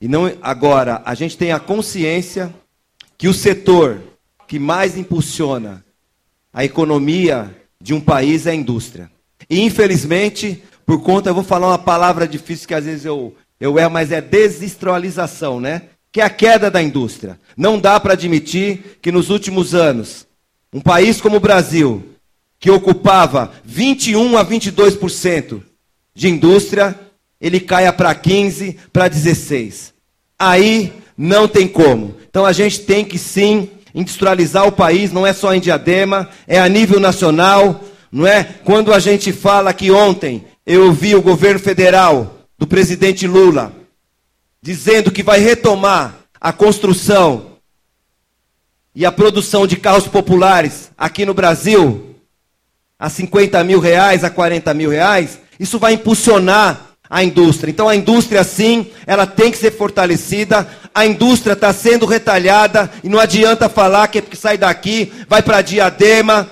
e 0.00 0.08
não 0.08 0.24
agora 0.40 1.02
a 1.04 1.14
gente 1.14 1.36
tem 1.36 1.52
a 1.52 1.60
consciência 1.60 2.52
que 3.18 3.28
o 3.28 3.34
setor 3.34 4.00
que 4.48 4.58
mais 4.58 4.96
impulsiona 4.96 5.84
a 6.50 6.64
economia 6.64 7.54
de 7.78 7.92
um 7.92 8.00
país 8.00 8.46
é 8.46 8.52
a 8.52 8.54
indústria. 8.54 9.10
E 9.50 9.60
infelizmente 9.60 10.62
por 10.90 11.02
conta, 11.02 11.30
eu 11.30 11.34
vou 11.34 11.44
falar 11.44 11.68
uma 11.68 11.78
palavra 11.78 12.26
difícil 12.26 12.66
que 12.66 12.74
às 12.74 12.84
vezes 12.84 13.04
eu, 13.04 13.32
eu 13.60 13.78
erro, 13.78 13.92
mas 13.92 14.10
é 14.10 14.20
desindustrialização, 14.20 15.60
né? 15.60 15.82
Que 16.10 16.20
é 16.20 16.24
a 16.24 16.28
queda 16.28 16.68
da 16.68 16.82
indústria. 16.82 17.38
Não 17.56 17.78
dá 17.78 18.00
para 18.00 18.14
admitir 18.14 18.98
que 19.00 19.12
nos 19.12 19.30
últimos 19.30 19.72
anos, 19.72 20.26
um 20.72 20.80
país 20.80 21.20
como 21.20 21.36
o 21.36 21.40
Brasil, 21.40 22.04
que 22.58 22.72
ocupava 22.72 23.52
21 23.64 24.36
a 24.36 24.44
22% 24.44 25.62
de 26.12 26.28
indústria, 26.28 26.98
ele 27.40 27.60
caia 27.60 27.92
para 27.92 28.12
15, 28.12 28.76
para 28.92 29.06
16. 29.06 29.94
Aí 30.36 30.92
não 31.16 31.46
tem 31.46 31.68
como. 31.68 32.16
Então 32.28 32.44
a 32.44 32.52
gente 32.52 32.80
tem 32.80 33.04
que 33.04 33.16
sim 33.16 33.70
industrializar 33.94 34.66
o 34.66 34.72
país, 34.72 35.12
não 35.12 35.24
é 35.24 35.32
só 35.32 35.54
em 35.54 35.60
Diadema, 35.60 36.28
é 36.48 36.58
a 36.58 36.68
nível 36.68 36.98
nacional, 36.98 37.80
não 38.10 38.26
é? 38.26 38.42
Quando 38.64 38.92
a 38.92 38.98
gente 38.98 39.32
fala 39.32 39.72
que 39.72 39.92
ontem 39.92 40.49
eu 40.70 40.86
ouvi 40.86 41.16
o 41.16 41.20
governo 41.22 41.58
federal 41.58 42.44
do 42.56 42.64
presidente 42.64 43.26
Lula 43.26 43.72
dizendo 44.62 45.10
que 45.10 45.20
vai 45.20 45.40
retomar 45.40 46.14
a 46.40 46.52
construção 46.52 47.56
e 48.94 49.04
a 49.04 49.10
produção 49.10 49.66
de 49.66 49.76
carros 49.76 50.06
populares 50.06 50.92
aqui 50.96 51.26
no 51.26 51.34
Brasil 51.34 52.14
a 52.96 53.10
50 53.10 53.64
mil 53.64 53.80
reais, 53.80 54.22
a 54.22 54.30
40 54.30 54.72
mil 54.72 54.90
reais, 54.90 55.40
isso 55.58 55.76
vai 55.76 55.94
impulsionar 55.94 56.90
a 57.08 57.24
indústria. 57.24 57.72
Então 57.72 57.88
a 57.88 57.96
indústria 57.96 58.44
sim, 58.44 58.92
ela 59.08 59.26
tem 59.26 59.50
que 59.50 59.58
ser 59.58 59.72
fortalecida. 59.72 60.68
A 60.94 61.04
indústria 61.04 61.54
está 61.54 61.72
sendo 61.72 62.06
retalhada 62.06 62.88
e 63.02 63.08
não 63.08 63.18
adianta 63.18 63.68
falar 63.68 64.06
que 64.06 64.18
é 64.18 64.22
porque 64.22 64.36
sai 64.36 64.56
daqui, 64.56 65.12
vai 65.28 65.42
para 65.42 65.62
Diadema, 65.62 66.48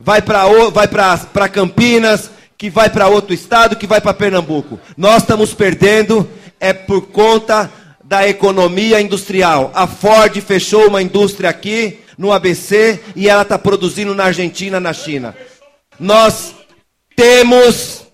vai 0.00 0.22
para 0.22 0.46
vai 0.70 0.88
para 0.88 1.48
Campinas, 1.50 2.30
que 2.62 2.70
vai 2.70 2.88
para 2.88 3.08
outro 3.08 3.34
estado, 3.34 3.74
que 3.74 3.88
vai 3.88 4.00
para 4.00 4.14
Pernambuco. 4.14 4.78
Nós 4.96 5.24
estamos 5.24 5.52
perdendo 5.52 6.30
é 6.60 6.72
por 6.72 7.08
conta 7.08 7.68
da 8.04 8.28
economia 8.28 9.00
industrial. 9.00 9.72
A 9.74 9.88
Ford 9.88 10.40
fechou 10.40 10.86
uma 10.86 11.02
indústria 11.02 11.50
aqui 11.50 11.98
no 12.16 12.30
ABC 12.30 13.00
e 13.16 13.28
ela 13.28 13.42
está 13.42 13.58
produzindo 13.58 14.14
na 14.14 14.26
Argentina, 14.26 14.78
na 14.78 14.92
China. 14.92 15.34
Nós 15.98 16.54
temos. 17.16 18.04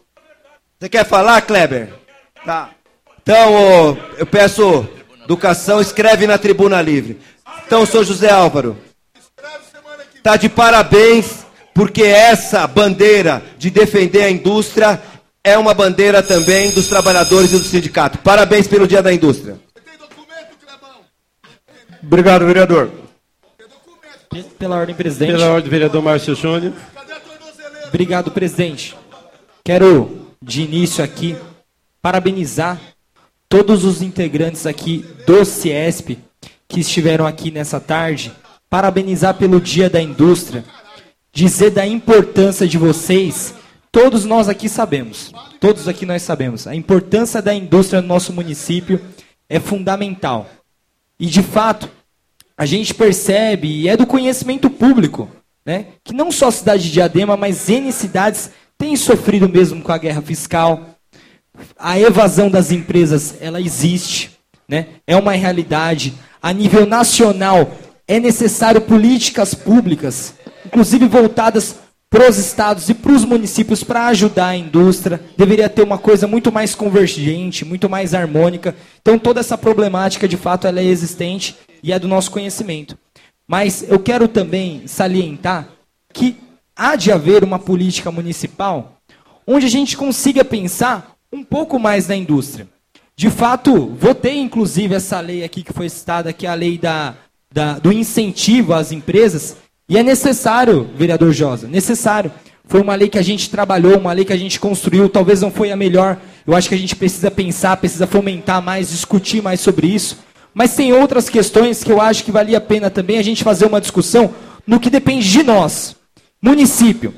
Você 0.80 0.88
quer 0.88 1.04
falar, 1.04 1.42
Kleber? 1.42 1.92
Tá. 2.42 2.70
Então, 3.20 3.98
eu 4.16 4.24
peço 4.24 4.88
educação, 5.24 5.78
escreve 5.78 6.26
na 6.26 6.38
tribuna 6.38 6.80
livre. 6.80 7.20
Então, 7.66 7.84
senhor 7.84 8.04
José 8.04 8.30
Álvaro, 8.30 8.78
está 10.16 10.36
de 10.36 10.48
parabéns, 10.48 11.44
porque 11.78 12.02
essa 12.02 12.66
bandeira 12.66 13.40
de 13.56 13.70
defender 13.70 14.22
a 14.22 14.30
indústria 14.30 15.00
é 15.44 15.56
uma 15.56 15.72
bandeira 15.72 16.20
também 16.20 16.72
dos 16.72 16.88
trabalhadores 16.88 17.52
e 17.52 17.56
do 17.56 17.62
sindicato. 17.62 18.18
Parabéns 18.18 18.66
pelo 18.66 18.88
Dia 18.88 19.00
da 19.00 19.12
Indústria. 19.12 19.60
Obrigado, 22.02 22.44
vereador. 22.46 22.90
Pela 24.58 24.76
ordem, 24.76 24.92
presidente. 24.92 25.30
Pela 25.30 25.52
ordem, 25.52 25.70
vereador 25.70 26.02
Márcio 26.02 26.34
Júnior. 26.34 26.72
Obrigado, 27.86 28.32
presidente. 28.32 28.96
Quero, 29.62 30.34
de 30.42 30.62
início 30.62 31.04
aqui, 31.04 31.36
parabenizar 32.02 32.80
todos 33.48 33.84
os 33.84 34.02
integrantes 34.02 34.66
aqui 34.66 35.06
do 35.24 35.44
CIESP 35.44 36.18
que 36.66 36.80
estiveram 36.80 37.24
aqui 37.24 37.52
nessa 37.52 37.78
tarde. 37.78 38.32
Parabenizar 38.68 39.34
pelo 39.34 39.60
Dia 39.60 39.88
da 39.88 40.02
Indústria. 40.02 40.64
Dizer 41.38 41.70
da 41.70 41.86
importância 41.86 42.66
de 42.66 42.76
vocês. 42.76 43.54
Todos 43.92 44.24
nós 44.24 44.48
aqui 44.48 44.68
sabemos. 44.68 45.32
Todos 45.60 45.86
aqui 45.86 46.04
nós 46.04 46.22
sabemos. 46.22 46.66
A 46.66 46.74
importância 46.74 47.40
da 47.40 47.54
indústria 47.54 48.02
no 48.02 48.08
nosso 48.08 48.32
município 48.32 49.00
é 49.48 49.60
fundamental. 49.60 50.50
E, 51.16 51.26
de 51.26 51.40
fato, 51.40 51.88
a 52.56 52.66
gente 52.66 52.92
percebe, 52.92 53.68
e 53.68 53.88
é 53.88 53.96
do 53.96 54.04
conhecimento 54.04 54.68
público, 54.68 55.28
né, 55.64 55.86
que 56.02 56.12
não 56.12 56.32
só 56.32 56.48
a 56.48 56.50
cidade 56.50 56.82
de 56.82 56.90
Diadema, 56.90 57.36
mas 57.36 57.68
N 57.68 57.92
cidades 57.92 58.50
têm 58.76 58.96
sofrido 58.96 59.48
mesmo 59.48 59.80
com 59.80 59.92
a 59.92 59.98
guerra 59.98 60.20
fiscal. 60.20 60.98
A 61.78 62.00
evasão 62.00 62.50
das 62.50 62.72
empresas, 62.72 63.36
ela 63.40 63.60
existe, 63.60 64.32
né, 64.68 64.88
é 65.06 65.14
uma 65.14 65.30
realidade. 65.34 66.14
A 66.42 66.52
nível 66.52 66.84
nacional, 66.84 67.78
é 68.08 68.18
necessário 68.18 68.80
políticas 68.80 69.54
públicas, 69.54 70.34
inclusive 70.66 71.06
voltadas 71.06 71.76
para 72.10 72.28
os 72.28 72.38
estados 72.38 72.88
e 72.88 72.94
para 72.94 73.12
os 73.12 73.24
municípios 73.24 73.84
para 73.84 74.06
ajudar 74.06 74.48
a 74.48 74.56
indústria. 74.56 75.20
Deveria 75.36 75.68
ter 75.68 75.82
uma 75.82 75.98
coisa 75.98 76.26
muito 76.26 76.50
mais 76.50 76.74
convergente, 76.74 77.64
muito 77.64 77.88
mais 77.88 78.14
harmônica. 78.14 78.74
Então 79.00 79.18
toda 79.18 79.40
essa 79.40 79.58
problemática, 79.58 80.26
de 80.26 80.36
fato, 80.36 80.66
ela 80.66 80.80
é 80.80 80.84
existente 80.84 81.56
e 81.82 81.92
é 81.92 81.98
do 81.98 82.08
nosso 82.08 82.30
conhecimento. 82.30 82.96
Mas 83.46 83.84
eu 83.88 83.98
quero 83.98 84.26
também 84.26 84.82
salientar 84.86 85.68
que 86.12 86.36
há 86.74 86.96
de 86.96 87.12
haver 87.12 87.44
uma 87.44 87.58
política 87.58 88.10
municipal 88.10 88.98
onde 89.46 89.66
a 89.66 89.70
gente 89.70 89.96
consiga 89.96 90.44
pensar 90.44 91.16
um 91.32 91.42
pouco 91.42 91.78
mais 91.78 92.08
na 92.08 92.16
indústria. 92.16 92.68
De 93.16 93.30
fato, 93.30 93.94
votei 93.98 94.38
inclusive 94.38 94.94
essa 94.94 95.18
lei 95.20 95.42
aqui 95.42 95.62
que 95.62 95.72
foi 95.72 95.88
citada, 95.88 96.32
que 96.32 96.46
é 96.46 96.50
a 96.50 96.54
lei 96.54 96.78
da, 96.78 97.16
da, 97.52 97.78
do 97.78 97.90
incentivo 97.90 98.72
às 98.72 98.92
empresas, 98.92 99.56
e 99.88 99.96
é 99.96 100.02
necessário, 100.02 100.90
vereador 100.94 101.32
Josa, 101.32 101.66
necessário. 101.66 102.30
Foi 102.66 102.82
uma 102.82 102.94
lei 102.94 103.08
que 103.08 103.16
a 103.16 103.22
gente 103.22 103.48
trabalhou, 103.48 103.96
uma 103.96 104.12
lei 104.12 104.22
que 104.22 104.32
a 104.34 104.36
gente 104.36 104.60
construiu, 104.60 105.08
talvez 105.08 105.40
não 105.40 105.50
foi 105.50 105.72
a 105.72 105.76
melhor. 105.76 106.18
Eu 106.46 106.54
acho 106.54 106.68
que 106.68 106.74
a 106.74 106.78
gente 106.78 106.94
precisa 106.94 107.30
pensar, 107.30 107.74
precisa 107.78 108.06
fomentar 108.06 108.60
mais, 108.60 108.90
discutir 108.90 109.42
mais 109.42 109.60
sobre 109.60 109.86
isso. 109.86 110.18
Mas 110.52 110.76
tem 110.76 110.92
outras 110.92 111.30
questões 111.30 111.82
que 111.82 111.90
eu 111.90 112.02
acho 112.02 112.22
que 112.22 112.30
valia 112.30 112.58
a 112.58 112.60
pena 112.60 112.90
também 112.90 113.16
a 113.16 113.22
gente 113.22 113.42
fazer 113.42 113.64
uma 113.64 113.80
discussão 113.80 114.34
no 114.66 114.78
que 114.78 114.90
depende 114.90 115.30
de 115.30 115.42
nós, 115.42 115.96
município. 116.42 117.14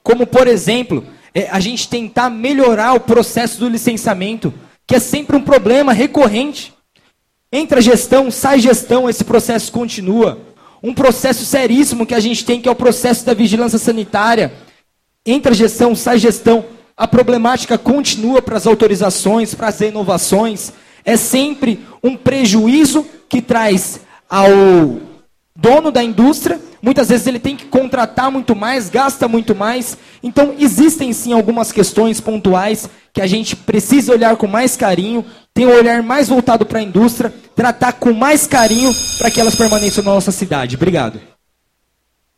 Como, 0.00 0.24
por 0.24 0.46
exemplo, 0.46 1.04
é, 1.34 1.48
a 1.50 1.58
gente 1.58 1.88
tentar 1.88 2.30
melhorar 2.30 2.92
o 2.92 3.00
processo 3.00 3.58
do 3.58 3.68
licenciamento, 3.68 4.54
que 4.86 4.94
é 4.94 5.00
sempre 5.00 5.36
um 5.36 5.42
problema 5.42 5.92
recorrente. 5.92 6.72
Entra 7.52 7.80
gestão, 7.80 8.30
sai 8.30 8.60
gestão, 8.60 9.10
esse 9.10 9.24
processo 9.24 9.72
continua 9.72 10.47
um 10.82 10.94
processo 10.94 11.44
seríssimo 11.44 12.06
que 12.06 12.14
a 12.14 12.20
gente 12.20 12.44
tem, 12.44 12.60
que 12.60 12.68
é 12.68 12.72
o 12.72 12.76
processo 12.76 13.24
da 13.24 13.34
vigilância 13.34 13.78
sanitária. 13.78 14.52
Entra 15.26 15.54
gestão, 15.54 15.94
sai 15.94 16.18
gestão. 16.18 16.64
A 16.96 17.06
problemática 17.06 17.76
continua 17.76 18.40
para 18.42 18.56
as 18.56 18.66
autorizações, 18.66 19.54
para 19.54 19.68
as 19.68 19.80
inovações. 19.80 20.72
É 21.04 21.16
sempre 21.16 21.80
um 22.02 22.16
prejuízo 22.16 23.06
que 23.28 23.40
traz 23.40 24.00
ao 24.28 24.50
dono 25.54 25.90
da 25.90 26.02
indústria. 26.02 26.60
Muitas 26.80 27.08
vezes 27.08 27.26
ele 27.26 27.40
tem 27.40 27.56
que 27.56 27.66
contratar 27.66 28.30
muito 28.30 28.54
mais, 28.54 28.88
gasta 28.88 29.26
muito 29.26 29.54
mais. 29.54 29.98
Então, 30.22 30.54
existem 30.58 31.12
sim 31.12 31.32
algumas 31.32 31.72
questões 31.72 32.20
pontuais 32.20 32.88
que 33.12 33.20
a 33.20 33.26
gente 33.26 33.56
precisa 33.56 34.12
olhar 34.12 34.36
com 34.36 34.46
mais 34.46 34.76
carinho, 34.76 35.24
ter 35.58 35.66
um 35.66 35.74
olhar 35.74 36.04
mais 36.04 36.28
voltado 36.28 36.64
para 36.64 36.78
a 36.78 36.82
indústria, 36.82 37.34
tratar 37.56 37.94
com 37.94 38.12
mais 38.12 38.46
carinho 38.46 38.92
para 39.18 39.28
que 39.28 39.40
elas 39.40 39.56
permaneçam 39.56 40.04
na 40.04 40.12
nossa 40.14 40.30
cidade. 40.30 40.76
Obrigado. 40.76 41.20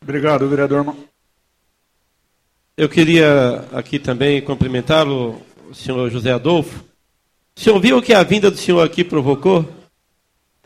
Obrigado, 0.02 0.48
vereador. 0.48 0.96
Eu 2.78 2.88
queria 2.88 3.62
aqui 3.74 3.98
também 3.98 4.40
cumprimentá-lo, 4.40 5.42
senhor 5.74 6.10
José 6.10 6.32
Adolfo. 6.32 6.82
O 7.54 7.60
senhor 7.60 7.78
viu 7.78 7.98
o 7.98 8.02
que 8.02 8.14
a 8.14 8.22
vinda 8.22 8.50
do 8.50 8.56
senhor 8.56 8.82
aqui 8.82 9.04
provocou? 9.04 9.68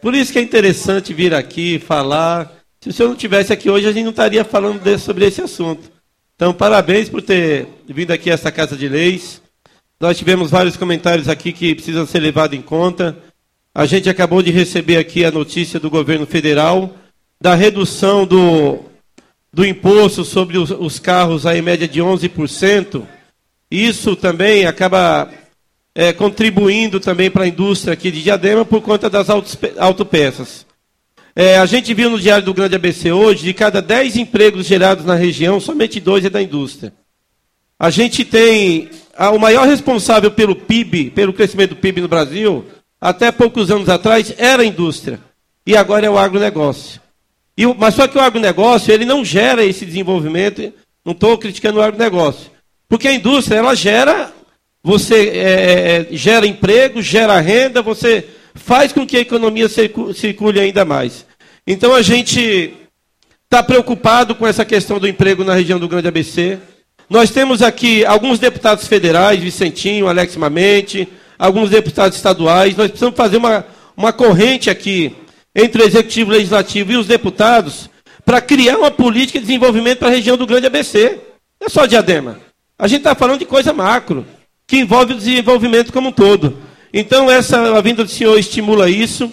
Por 0.01 0.15
isso 0.15 0.33
que 0.33 0.39
é 0.39 0.43
interessante 0.43 1.13
vir 1.13 1.35
aqui 1.35 1.81
falar. 1.81 2.53
Se 2.81 2.89
o 2.89 2.93
senhor 2.93 3.09
não 3.09 3.17
tivesse 3.17 3.53
aqui 3.53 3.69
hoje, 3.69 3.89
a 3.89 3.93
gente 3.93 4.05
não 4.05 4.11
estaria 4.11 4.45
falando 4.45 4.81
desse, 4.81 5.05
sobre 5.05 5.27
esse 5.27 5.41
assunto. 5.41 5.91
Então, 6.37 6.55
parabéns 6.55 7.09
por 7.09 7.21
ter 7.21 7.67
vindo 7.89 8.13
aqui 8.13 8.31
a 8.31 8.35
essa 8.35 8.53
Casa 8.53 8.77
de 8.77 8.89
Leis. 8.89 9.43
Nós 10.01 10.19
tivemos 10.19 10.51
vários 10.51 10.77
comentários 10.77 11.29
aqui 11.29 11.53
que 11.53 11.75
precisam 11.75 12.07
ser 12.07 12.21
levados 12.21 12.59
em 12.59 12.63
conta. 12.63 13.17
A 13.75 13.87
gente 13.87 14.09
acabou 14.09 14.43
de 14.43 14.51
receber 14.51 14.99
aqui 14.99 15.25
a 15.25 15.31
notícia 15.31 15.81
do 15.81 15.91
governo 15.91 16.27
federal 16.27 16.95
da 17.41 17.55
redução 17.55 18.27
do, 18.27 18.81
do 19.53 19.67
imposto 19.67 20.25
sobre 20.25 20.57
os, 20.57 20.71
os 20.71 20.99
carros 20.99 21.45
a 21.45 21.57
em 21.57 21.63
média 21.63 21.87
de 21.87 22.01
11%. 22.01 23.03
Isso 23.71 24.17
também 24.17 24.65
acaba 24.65 25.31
é, 25.95 26.13
contribuindo 26.13 26.99
também 26.99 27.31
para 27.31 27.45
a 27.45 27.49
indústria 27.49 27.93
aqui 27.93 28.11
de 28.11 28.23
Diadema 28.23 28.65
por 28.65 28.81
conta 28.81 29.11
das 29.11 29.29
autopeças. 29.79 30.67
É, 31.37 31.59
a 31.59 31.67
gente 31.67 31.93
viu 31.93 32.09
no 32.09 32.19
Diário 32.19 32.45
do 32.45 32.55
Grande 32.55 32.77
ABC 32.77 33.13
hoje, 33.13 33.45
de 33.45 33.53
cada 33.53 33.83
10 33.83 34.17
empregos 34.17 34.67
gerados 34.67 35.05
na 35.05 35.15
região, 35.15 35.59
somente 35.61 36.01
dois 36.01 36.25
é 36.25 36.31
da 36.31 36.41
indústria. 36.41 36.93
A 37.85 37.91
gente 37.91 38.25
tem 38.25 38.89
a, 39.15 39.31
o 39.31 39.39
maior 39.39 39.67
responsável 39.67 40.31
pelo 40.31 40.57
PIB, 40.57 41.11
pelo 41.11 41.35
crescimento 41.35 41.75
do 41.75 41.77
PIB 41.77 42.01
no 42.01 42.09
Brasil, 42.09 42.65
até 42.99 43.31
poucos 43.31 43.71
anos 43.71 43.91
atrás, 43.91 44.33
era 44.39 44.63
a 44.63 44.65
indústria. 44.65 45.21
E 45.67 45.77
agora 45.77 46.07
é 46.07 46.09
o 46.09 46.17
agronegócio. 46.17 46.99
E, 47.55 47.67
mas 47.75 47.95
só 47.95 48.09
que 48.09 48.17
o 48.17 48.23
agronegócio, 48.23 48.91
ele 48.91 49.05
não 49.05 49.23
gera 49.23 49.63
esse 49.63 49.85
desenvolvimento, 49.85 50.73
não 51.05 51.13
estou 51.13 51.37
criticando 51.37 51.79
o 51.79 51.83
agronegócio. 51.83 52.51
Porque 52.89 53.07
a 53.07 53.13
indústria, 53.13 53.59
ela 53.59 53.75
gera, 53.75 54.33
você 54.83 55.29
é, 55.29 56.07
é 56.11 56.17
gera 56.17 56.47
emprego, 56.47 57.03
gera 57.03 57.39
renda, 57.39 57.83
você 57.83 58.27
faz 58.55 58.95
com 58.95 59.07
que 59.07 59.19
a 59.19 59.21
economia 59.21 59.69
circule 59.69 60.59
ainda 60.59 60.87
mais. 60.87 61.27
Então 61.67 61.95
a 61.95 62.01
gente 62.01 62.73
está 63.45 63.63
preocupado 63.63 64.35
com 64.35 64.47
essa 64.47 64.65
questão 64.65 64.99
do 64.99 65.07
emprego 65.07 65.45
na 65.45 65.53
região 65.53 65.79
do 65.79 65.87
Grande 65.87 66.09
ABC. 66.09 66.59
Nós 67.09 67.31
temos 67.31 67.63
aqui 67.63 68.05
alguns 68.05 68.39
deputados 68.39 68.87
federais, 68.87 69.41
Vicentinho, 69.41 70.09
Alex 70.09 70.37
Mamente, 70.37 71.09
alguns 71.39 71.71
deputados 71.71 72.17
estaduais. 72.17 72.77
Nós 72.77 72.89
precisamos 72.89 73.17
fazer 73.17 73.37
uma, 73.37 73.65
uma 73.97 74.13
corrente 74.13 74.71
aqui 74.71 75.15
entre 75.55 75.83
o 75.83 75.87
Executivo, 75.87 76.31
Legislativo 76.31 76.93
e 76.93 76.97
os 76.97 77.07
deputados 77.07 77.91
para 78.25 78.41
criar 78.41 78.79
uma 78.79 78.91
política 78.91 79.39
de 79.39 79.47
desenvolvimento 79.47 79.99
para 79.99 80.09
a 80.09 80.13
região 80.13 80.37
do 80.37 80.47
Grande 80.47 80.67
ABC. 80.67 81.21
Não 81.61 81.67
é 81.67 81.69
só 81.69 81.85
diadema. 81.87 82.41
A 82.79 82.89
gente 82.89 83.01
está 83.01 83.15
falando 83.15 83.39
de 83.39 83.45
coisa 83.45 83.73
macro, 83.73 84.27
que 84.67 84.79
envolve 84.79 85.13
o 85.13 85.17
desenvolvimento 85.17 85.93
como 85.93 86.09
um 86.09 86.13
todo. 86.13 86.57
Então, 86.93 87.31
essa 87.31 87.77
a 87.77 87.81
vinda 87.81 88.03
do 88.03 88.11
senhor 88.11 88.39
estimula 88.39 88.89
isso. 88.89 89.31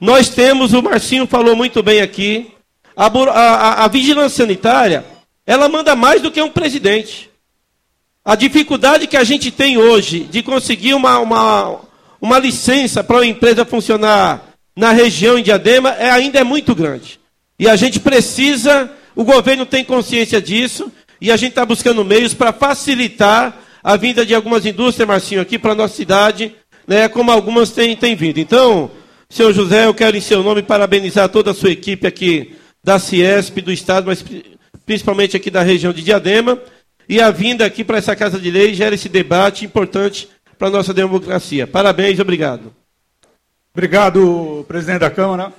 Nós 0.00 0.28
temos, 0.28 0.72
o 0.72 0.82
Marcinho 0.82 1.26
falou 1.26 1.56
muito 1.56 1.82
bem 1.82 2.02
aqui, 2.02 2.52
a, 2.96 3.06
a, 3.06 3.84
a 3.84 3.88
vigilância 3.88 4.44
sanitária 4.44 5.04
ela 5.46 5.68
manda 5.68 5.94
mais 5.94 6.22
do 6.22 6.30
que 6.30 6.40
um 6.40 6.50
presidente. 6.50 7.30
A 8.24 8.34
dificuldade 8.34 9.06
que 9.06 9.16
a 9.16 9.24
gente 9.24 9.50
tem 9.50 9.76
hoje 9.76 10.20
de 10.20 10.42
conseguir 10.42 10.94
uma, 10.94 11.18
uma, 11.18 11.80
uma 12.20 12.38
licença 12.38 13.04
para 13.04 13.16
uma 13.16 13.26
empresa 13.26 13.64
funcionar 13.64 14.54
na 14.74 14.92
região 14.92 15.36
de 15.36 15.44
Diadema 15.44 15.90
é, 15.90 16.10
ainda 16.10 16.38
é 16.38 16.44
muito 16.44 16.74
grande. 16.74 17.20
E 17.58 17.68
a 17.68 17.76
gente 17.76 18.00
precisa, 18.00 18.90
o 19.14 19.24
governo 19.24 19.66
tem 19.66 19.84
consciência 19.84 20.40
disso, 20.40 20.90
e 21.20 21.30
a 21.30 21.36
gente 21.36 21.50
está 21.50 21.64
buscando 21.64 22.04
meios 22.04 22.34
para 22.34 22.52
facilitar 22.52 23.56
a 23.82 23.96
vinda 23.96 24.24
de 24.24 24.34
algumas 24.34 24.64
indústrias, 24.64 25.06
Marcinho, 25.06 25.42
aqui 25.42 25.58
para 25.58 25.72
a 25.72 25.74
nossa 25.74 25.94
cidade, 25.94 26.54
né, 26.86 27.08
como 27.08 27.30
algumas 27.30 27.70
têm, 27.70 27.94
têm 27.94 28.16
vindo. 28.16 28.38
Então, 28.38 28.90
senhor 29.28 29.52
José, 29.52 29.84
eu 29.84 29.94
quero 29.94 30.16
em 30.16 30.20
seu 30.20 30.42
nome 30.42 30.62
parabenizar 30.62 31.28
toda 31.28 31.50
a 31.50 31.54
sua 31.54 31.70
equipe 31.70 32.06
aqui 32.06 32.54
da 32.82 32.98
Ciesp, 32.98 33.60
do 33.60 33.72
Estado, 33.72 34.06
mas 34.06 34.24
principalmente 34.86 35.36
aqui 35.36 35.50
da 35.50 35.62
região 35.62 35.92
de 35.92 36.02
Diadema, 36.02 36.58
e 37.08 37.20
a 37.20 37.30
vinda 37.30 37.64
aqui 37.64 37.84
para 37.84 37.98
essa 37.98 38.16
Casa 38.16 38.38
de 38.38 38.50
Lei 38.50 38.74
gera 38.74 38.94
esse 38.94 39.08
debate 39.08 39.64
importante 39.64 40.28
para 40.58 40.68
a 40.68 40.70
nossa 40.70 40.94
democracia. 40.94 41.66
Parabéns, 41.66 42.18
obrigado. 42.18 42.72
Obrigado, 43.74 44.64
presidente 44.68 45.00
da 45.00 45.10
Câmara. 45.10 45.52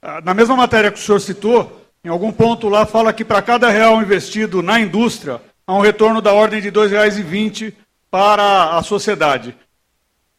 Ah, 0.00 0.20
Na 0.22 0.32
mesma 0.32 0.56
matéria 0.56 0.90
que 0.90 0.98
o 0.98 1.02
senhor 1.02 1.20
citou, 1.20 1.84
em 2.04 2.08
algum 2.08 2.32
ponto 2.32 2.68
lá 2.68 2.86
fala 2.86 3.12
que 3.12 3.24
para 3.24 3.42
cada 3.42 3.68
real 3.68 4.00
investido 4.00 4.62
na 4.62 4.80
indústria, 4.80 5.40
há 5.66 5.74
um 5.74 5.80
retorno 5.80 6.22
da 6.22 6.32
ordem 6.32 6.60
de 6.60 6.68
R$ 6.68 6.74
2,20 6.74 7.74
para 8.10 8.76
a 8.76 8.82
sociedade. 8.82 9.54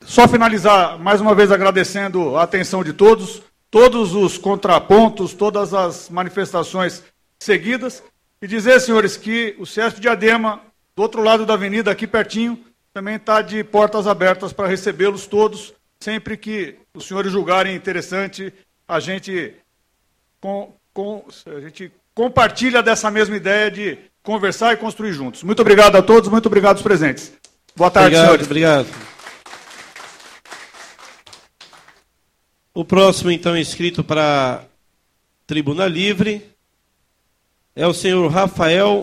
Só 0.04 0.28
finalizar, 0.28 0.98
mais 0.98 1.22
uma 1.22 1.36
vez 1.36 1.52
agradecendo 1.52 2.36
a 2.36 2.44
atenção 2.44 2.84
de 2.84 2.94
todos, 2.94 3.42
todos 3.70 4.16
os 4.16 4.38
contrapontos, 4.38 5.34
todas 5.34 5.74
as 5.74 6.10
manifestações 6.10 7.04
seguidas, 7.42 8.04
e 8.40 8.48
dizer, 8.48 8.80
senhores, 8.80 9.18
que 9.18 9.56
o 9.58 9.66
CESP 9.66 10.00
de 10.00 10.08
Adema, 10.08 10.62
do 10.96 11.02
outro 11.02 11.24
lado 11.24 11.44
da 11.44 11.56
avenida, 11.56 11.90
aqui 11.90 12.06
pertinho, 12.06 12.64
também 12.94 13.16
está 13.16 13.42
de 13.42 13.64
portas 13.64 14.06
abertas 14.06 14.54
para 14.54 14.68
recebê-los 14.68 15.26
todos, 15.26 15.74
sempre 16.00 16.38
que 16.38 16.76
os 16.94 17.08
senhores 17.08 17.32
julgarem 17.32 17.76
interessante, 17.76 18.54
a 18.88 19.00
gente, 19.00 19.56
com, 20.40 20.76
com, 20.94 21.26
a 21.48 21.60
gente 21.62 21.92
compartilha 22.14 22.84
dessa 22.84 23.10
mesma 23.10 23.36
ideia 23.36 23.72
de 23.72 23.98
conversar 24.22 24.74
e 24.74 24.78
construir 24.78 25.14
juntos. 25.14 25.42
Muito 25.42 25.62
obrigado 25.62 25.96
a 25.96 26.02
todos, 26.02 26.30
muito 26.30 26.46
obrigado 26.46 26.76
aos 26.76 26.84
presentes. 26.84 27.34
Boa 27.76 27.90
tarde, 27.90 28.16
obrigado, 28.16 28.26
senhores. 28.26 28.46
Obrigado. 28.46 28.88
O 32.74 32.86
próximo, 32.86 33.32
então, 33.32 33.58
inscrito 33.58 34.04
para 34.04 34.64
Tribuna 35.48 35.88
Livre 35.88 36.51
é 37.76 37.88
o 37.88 37.94
senhor 37.94 38.30
Rafael 38.30 39.00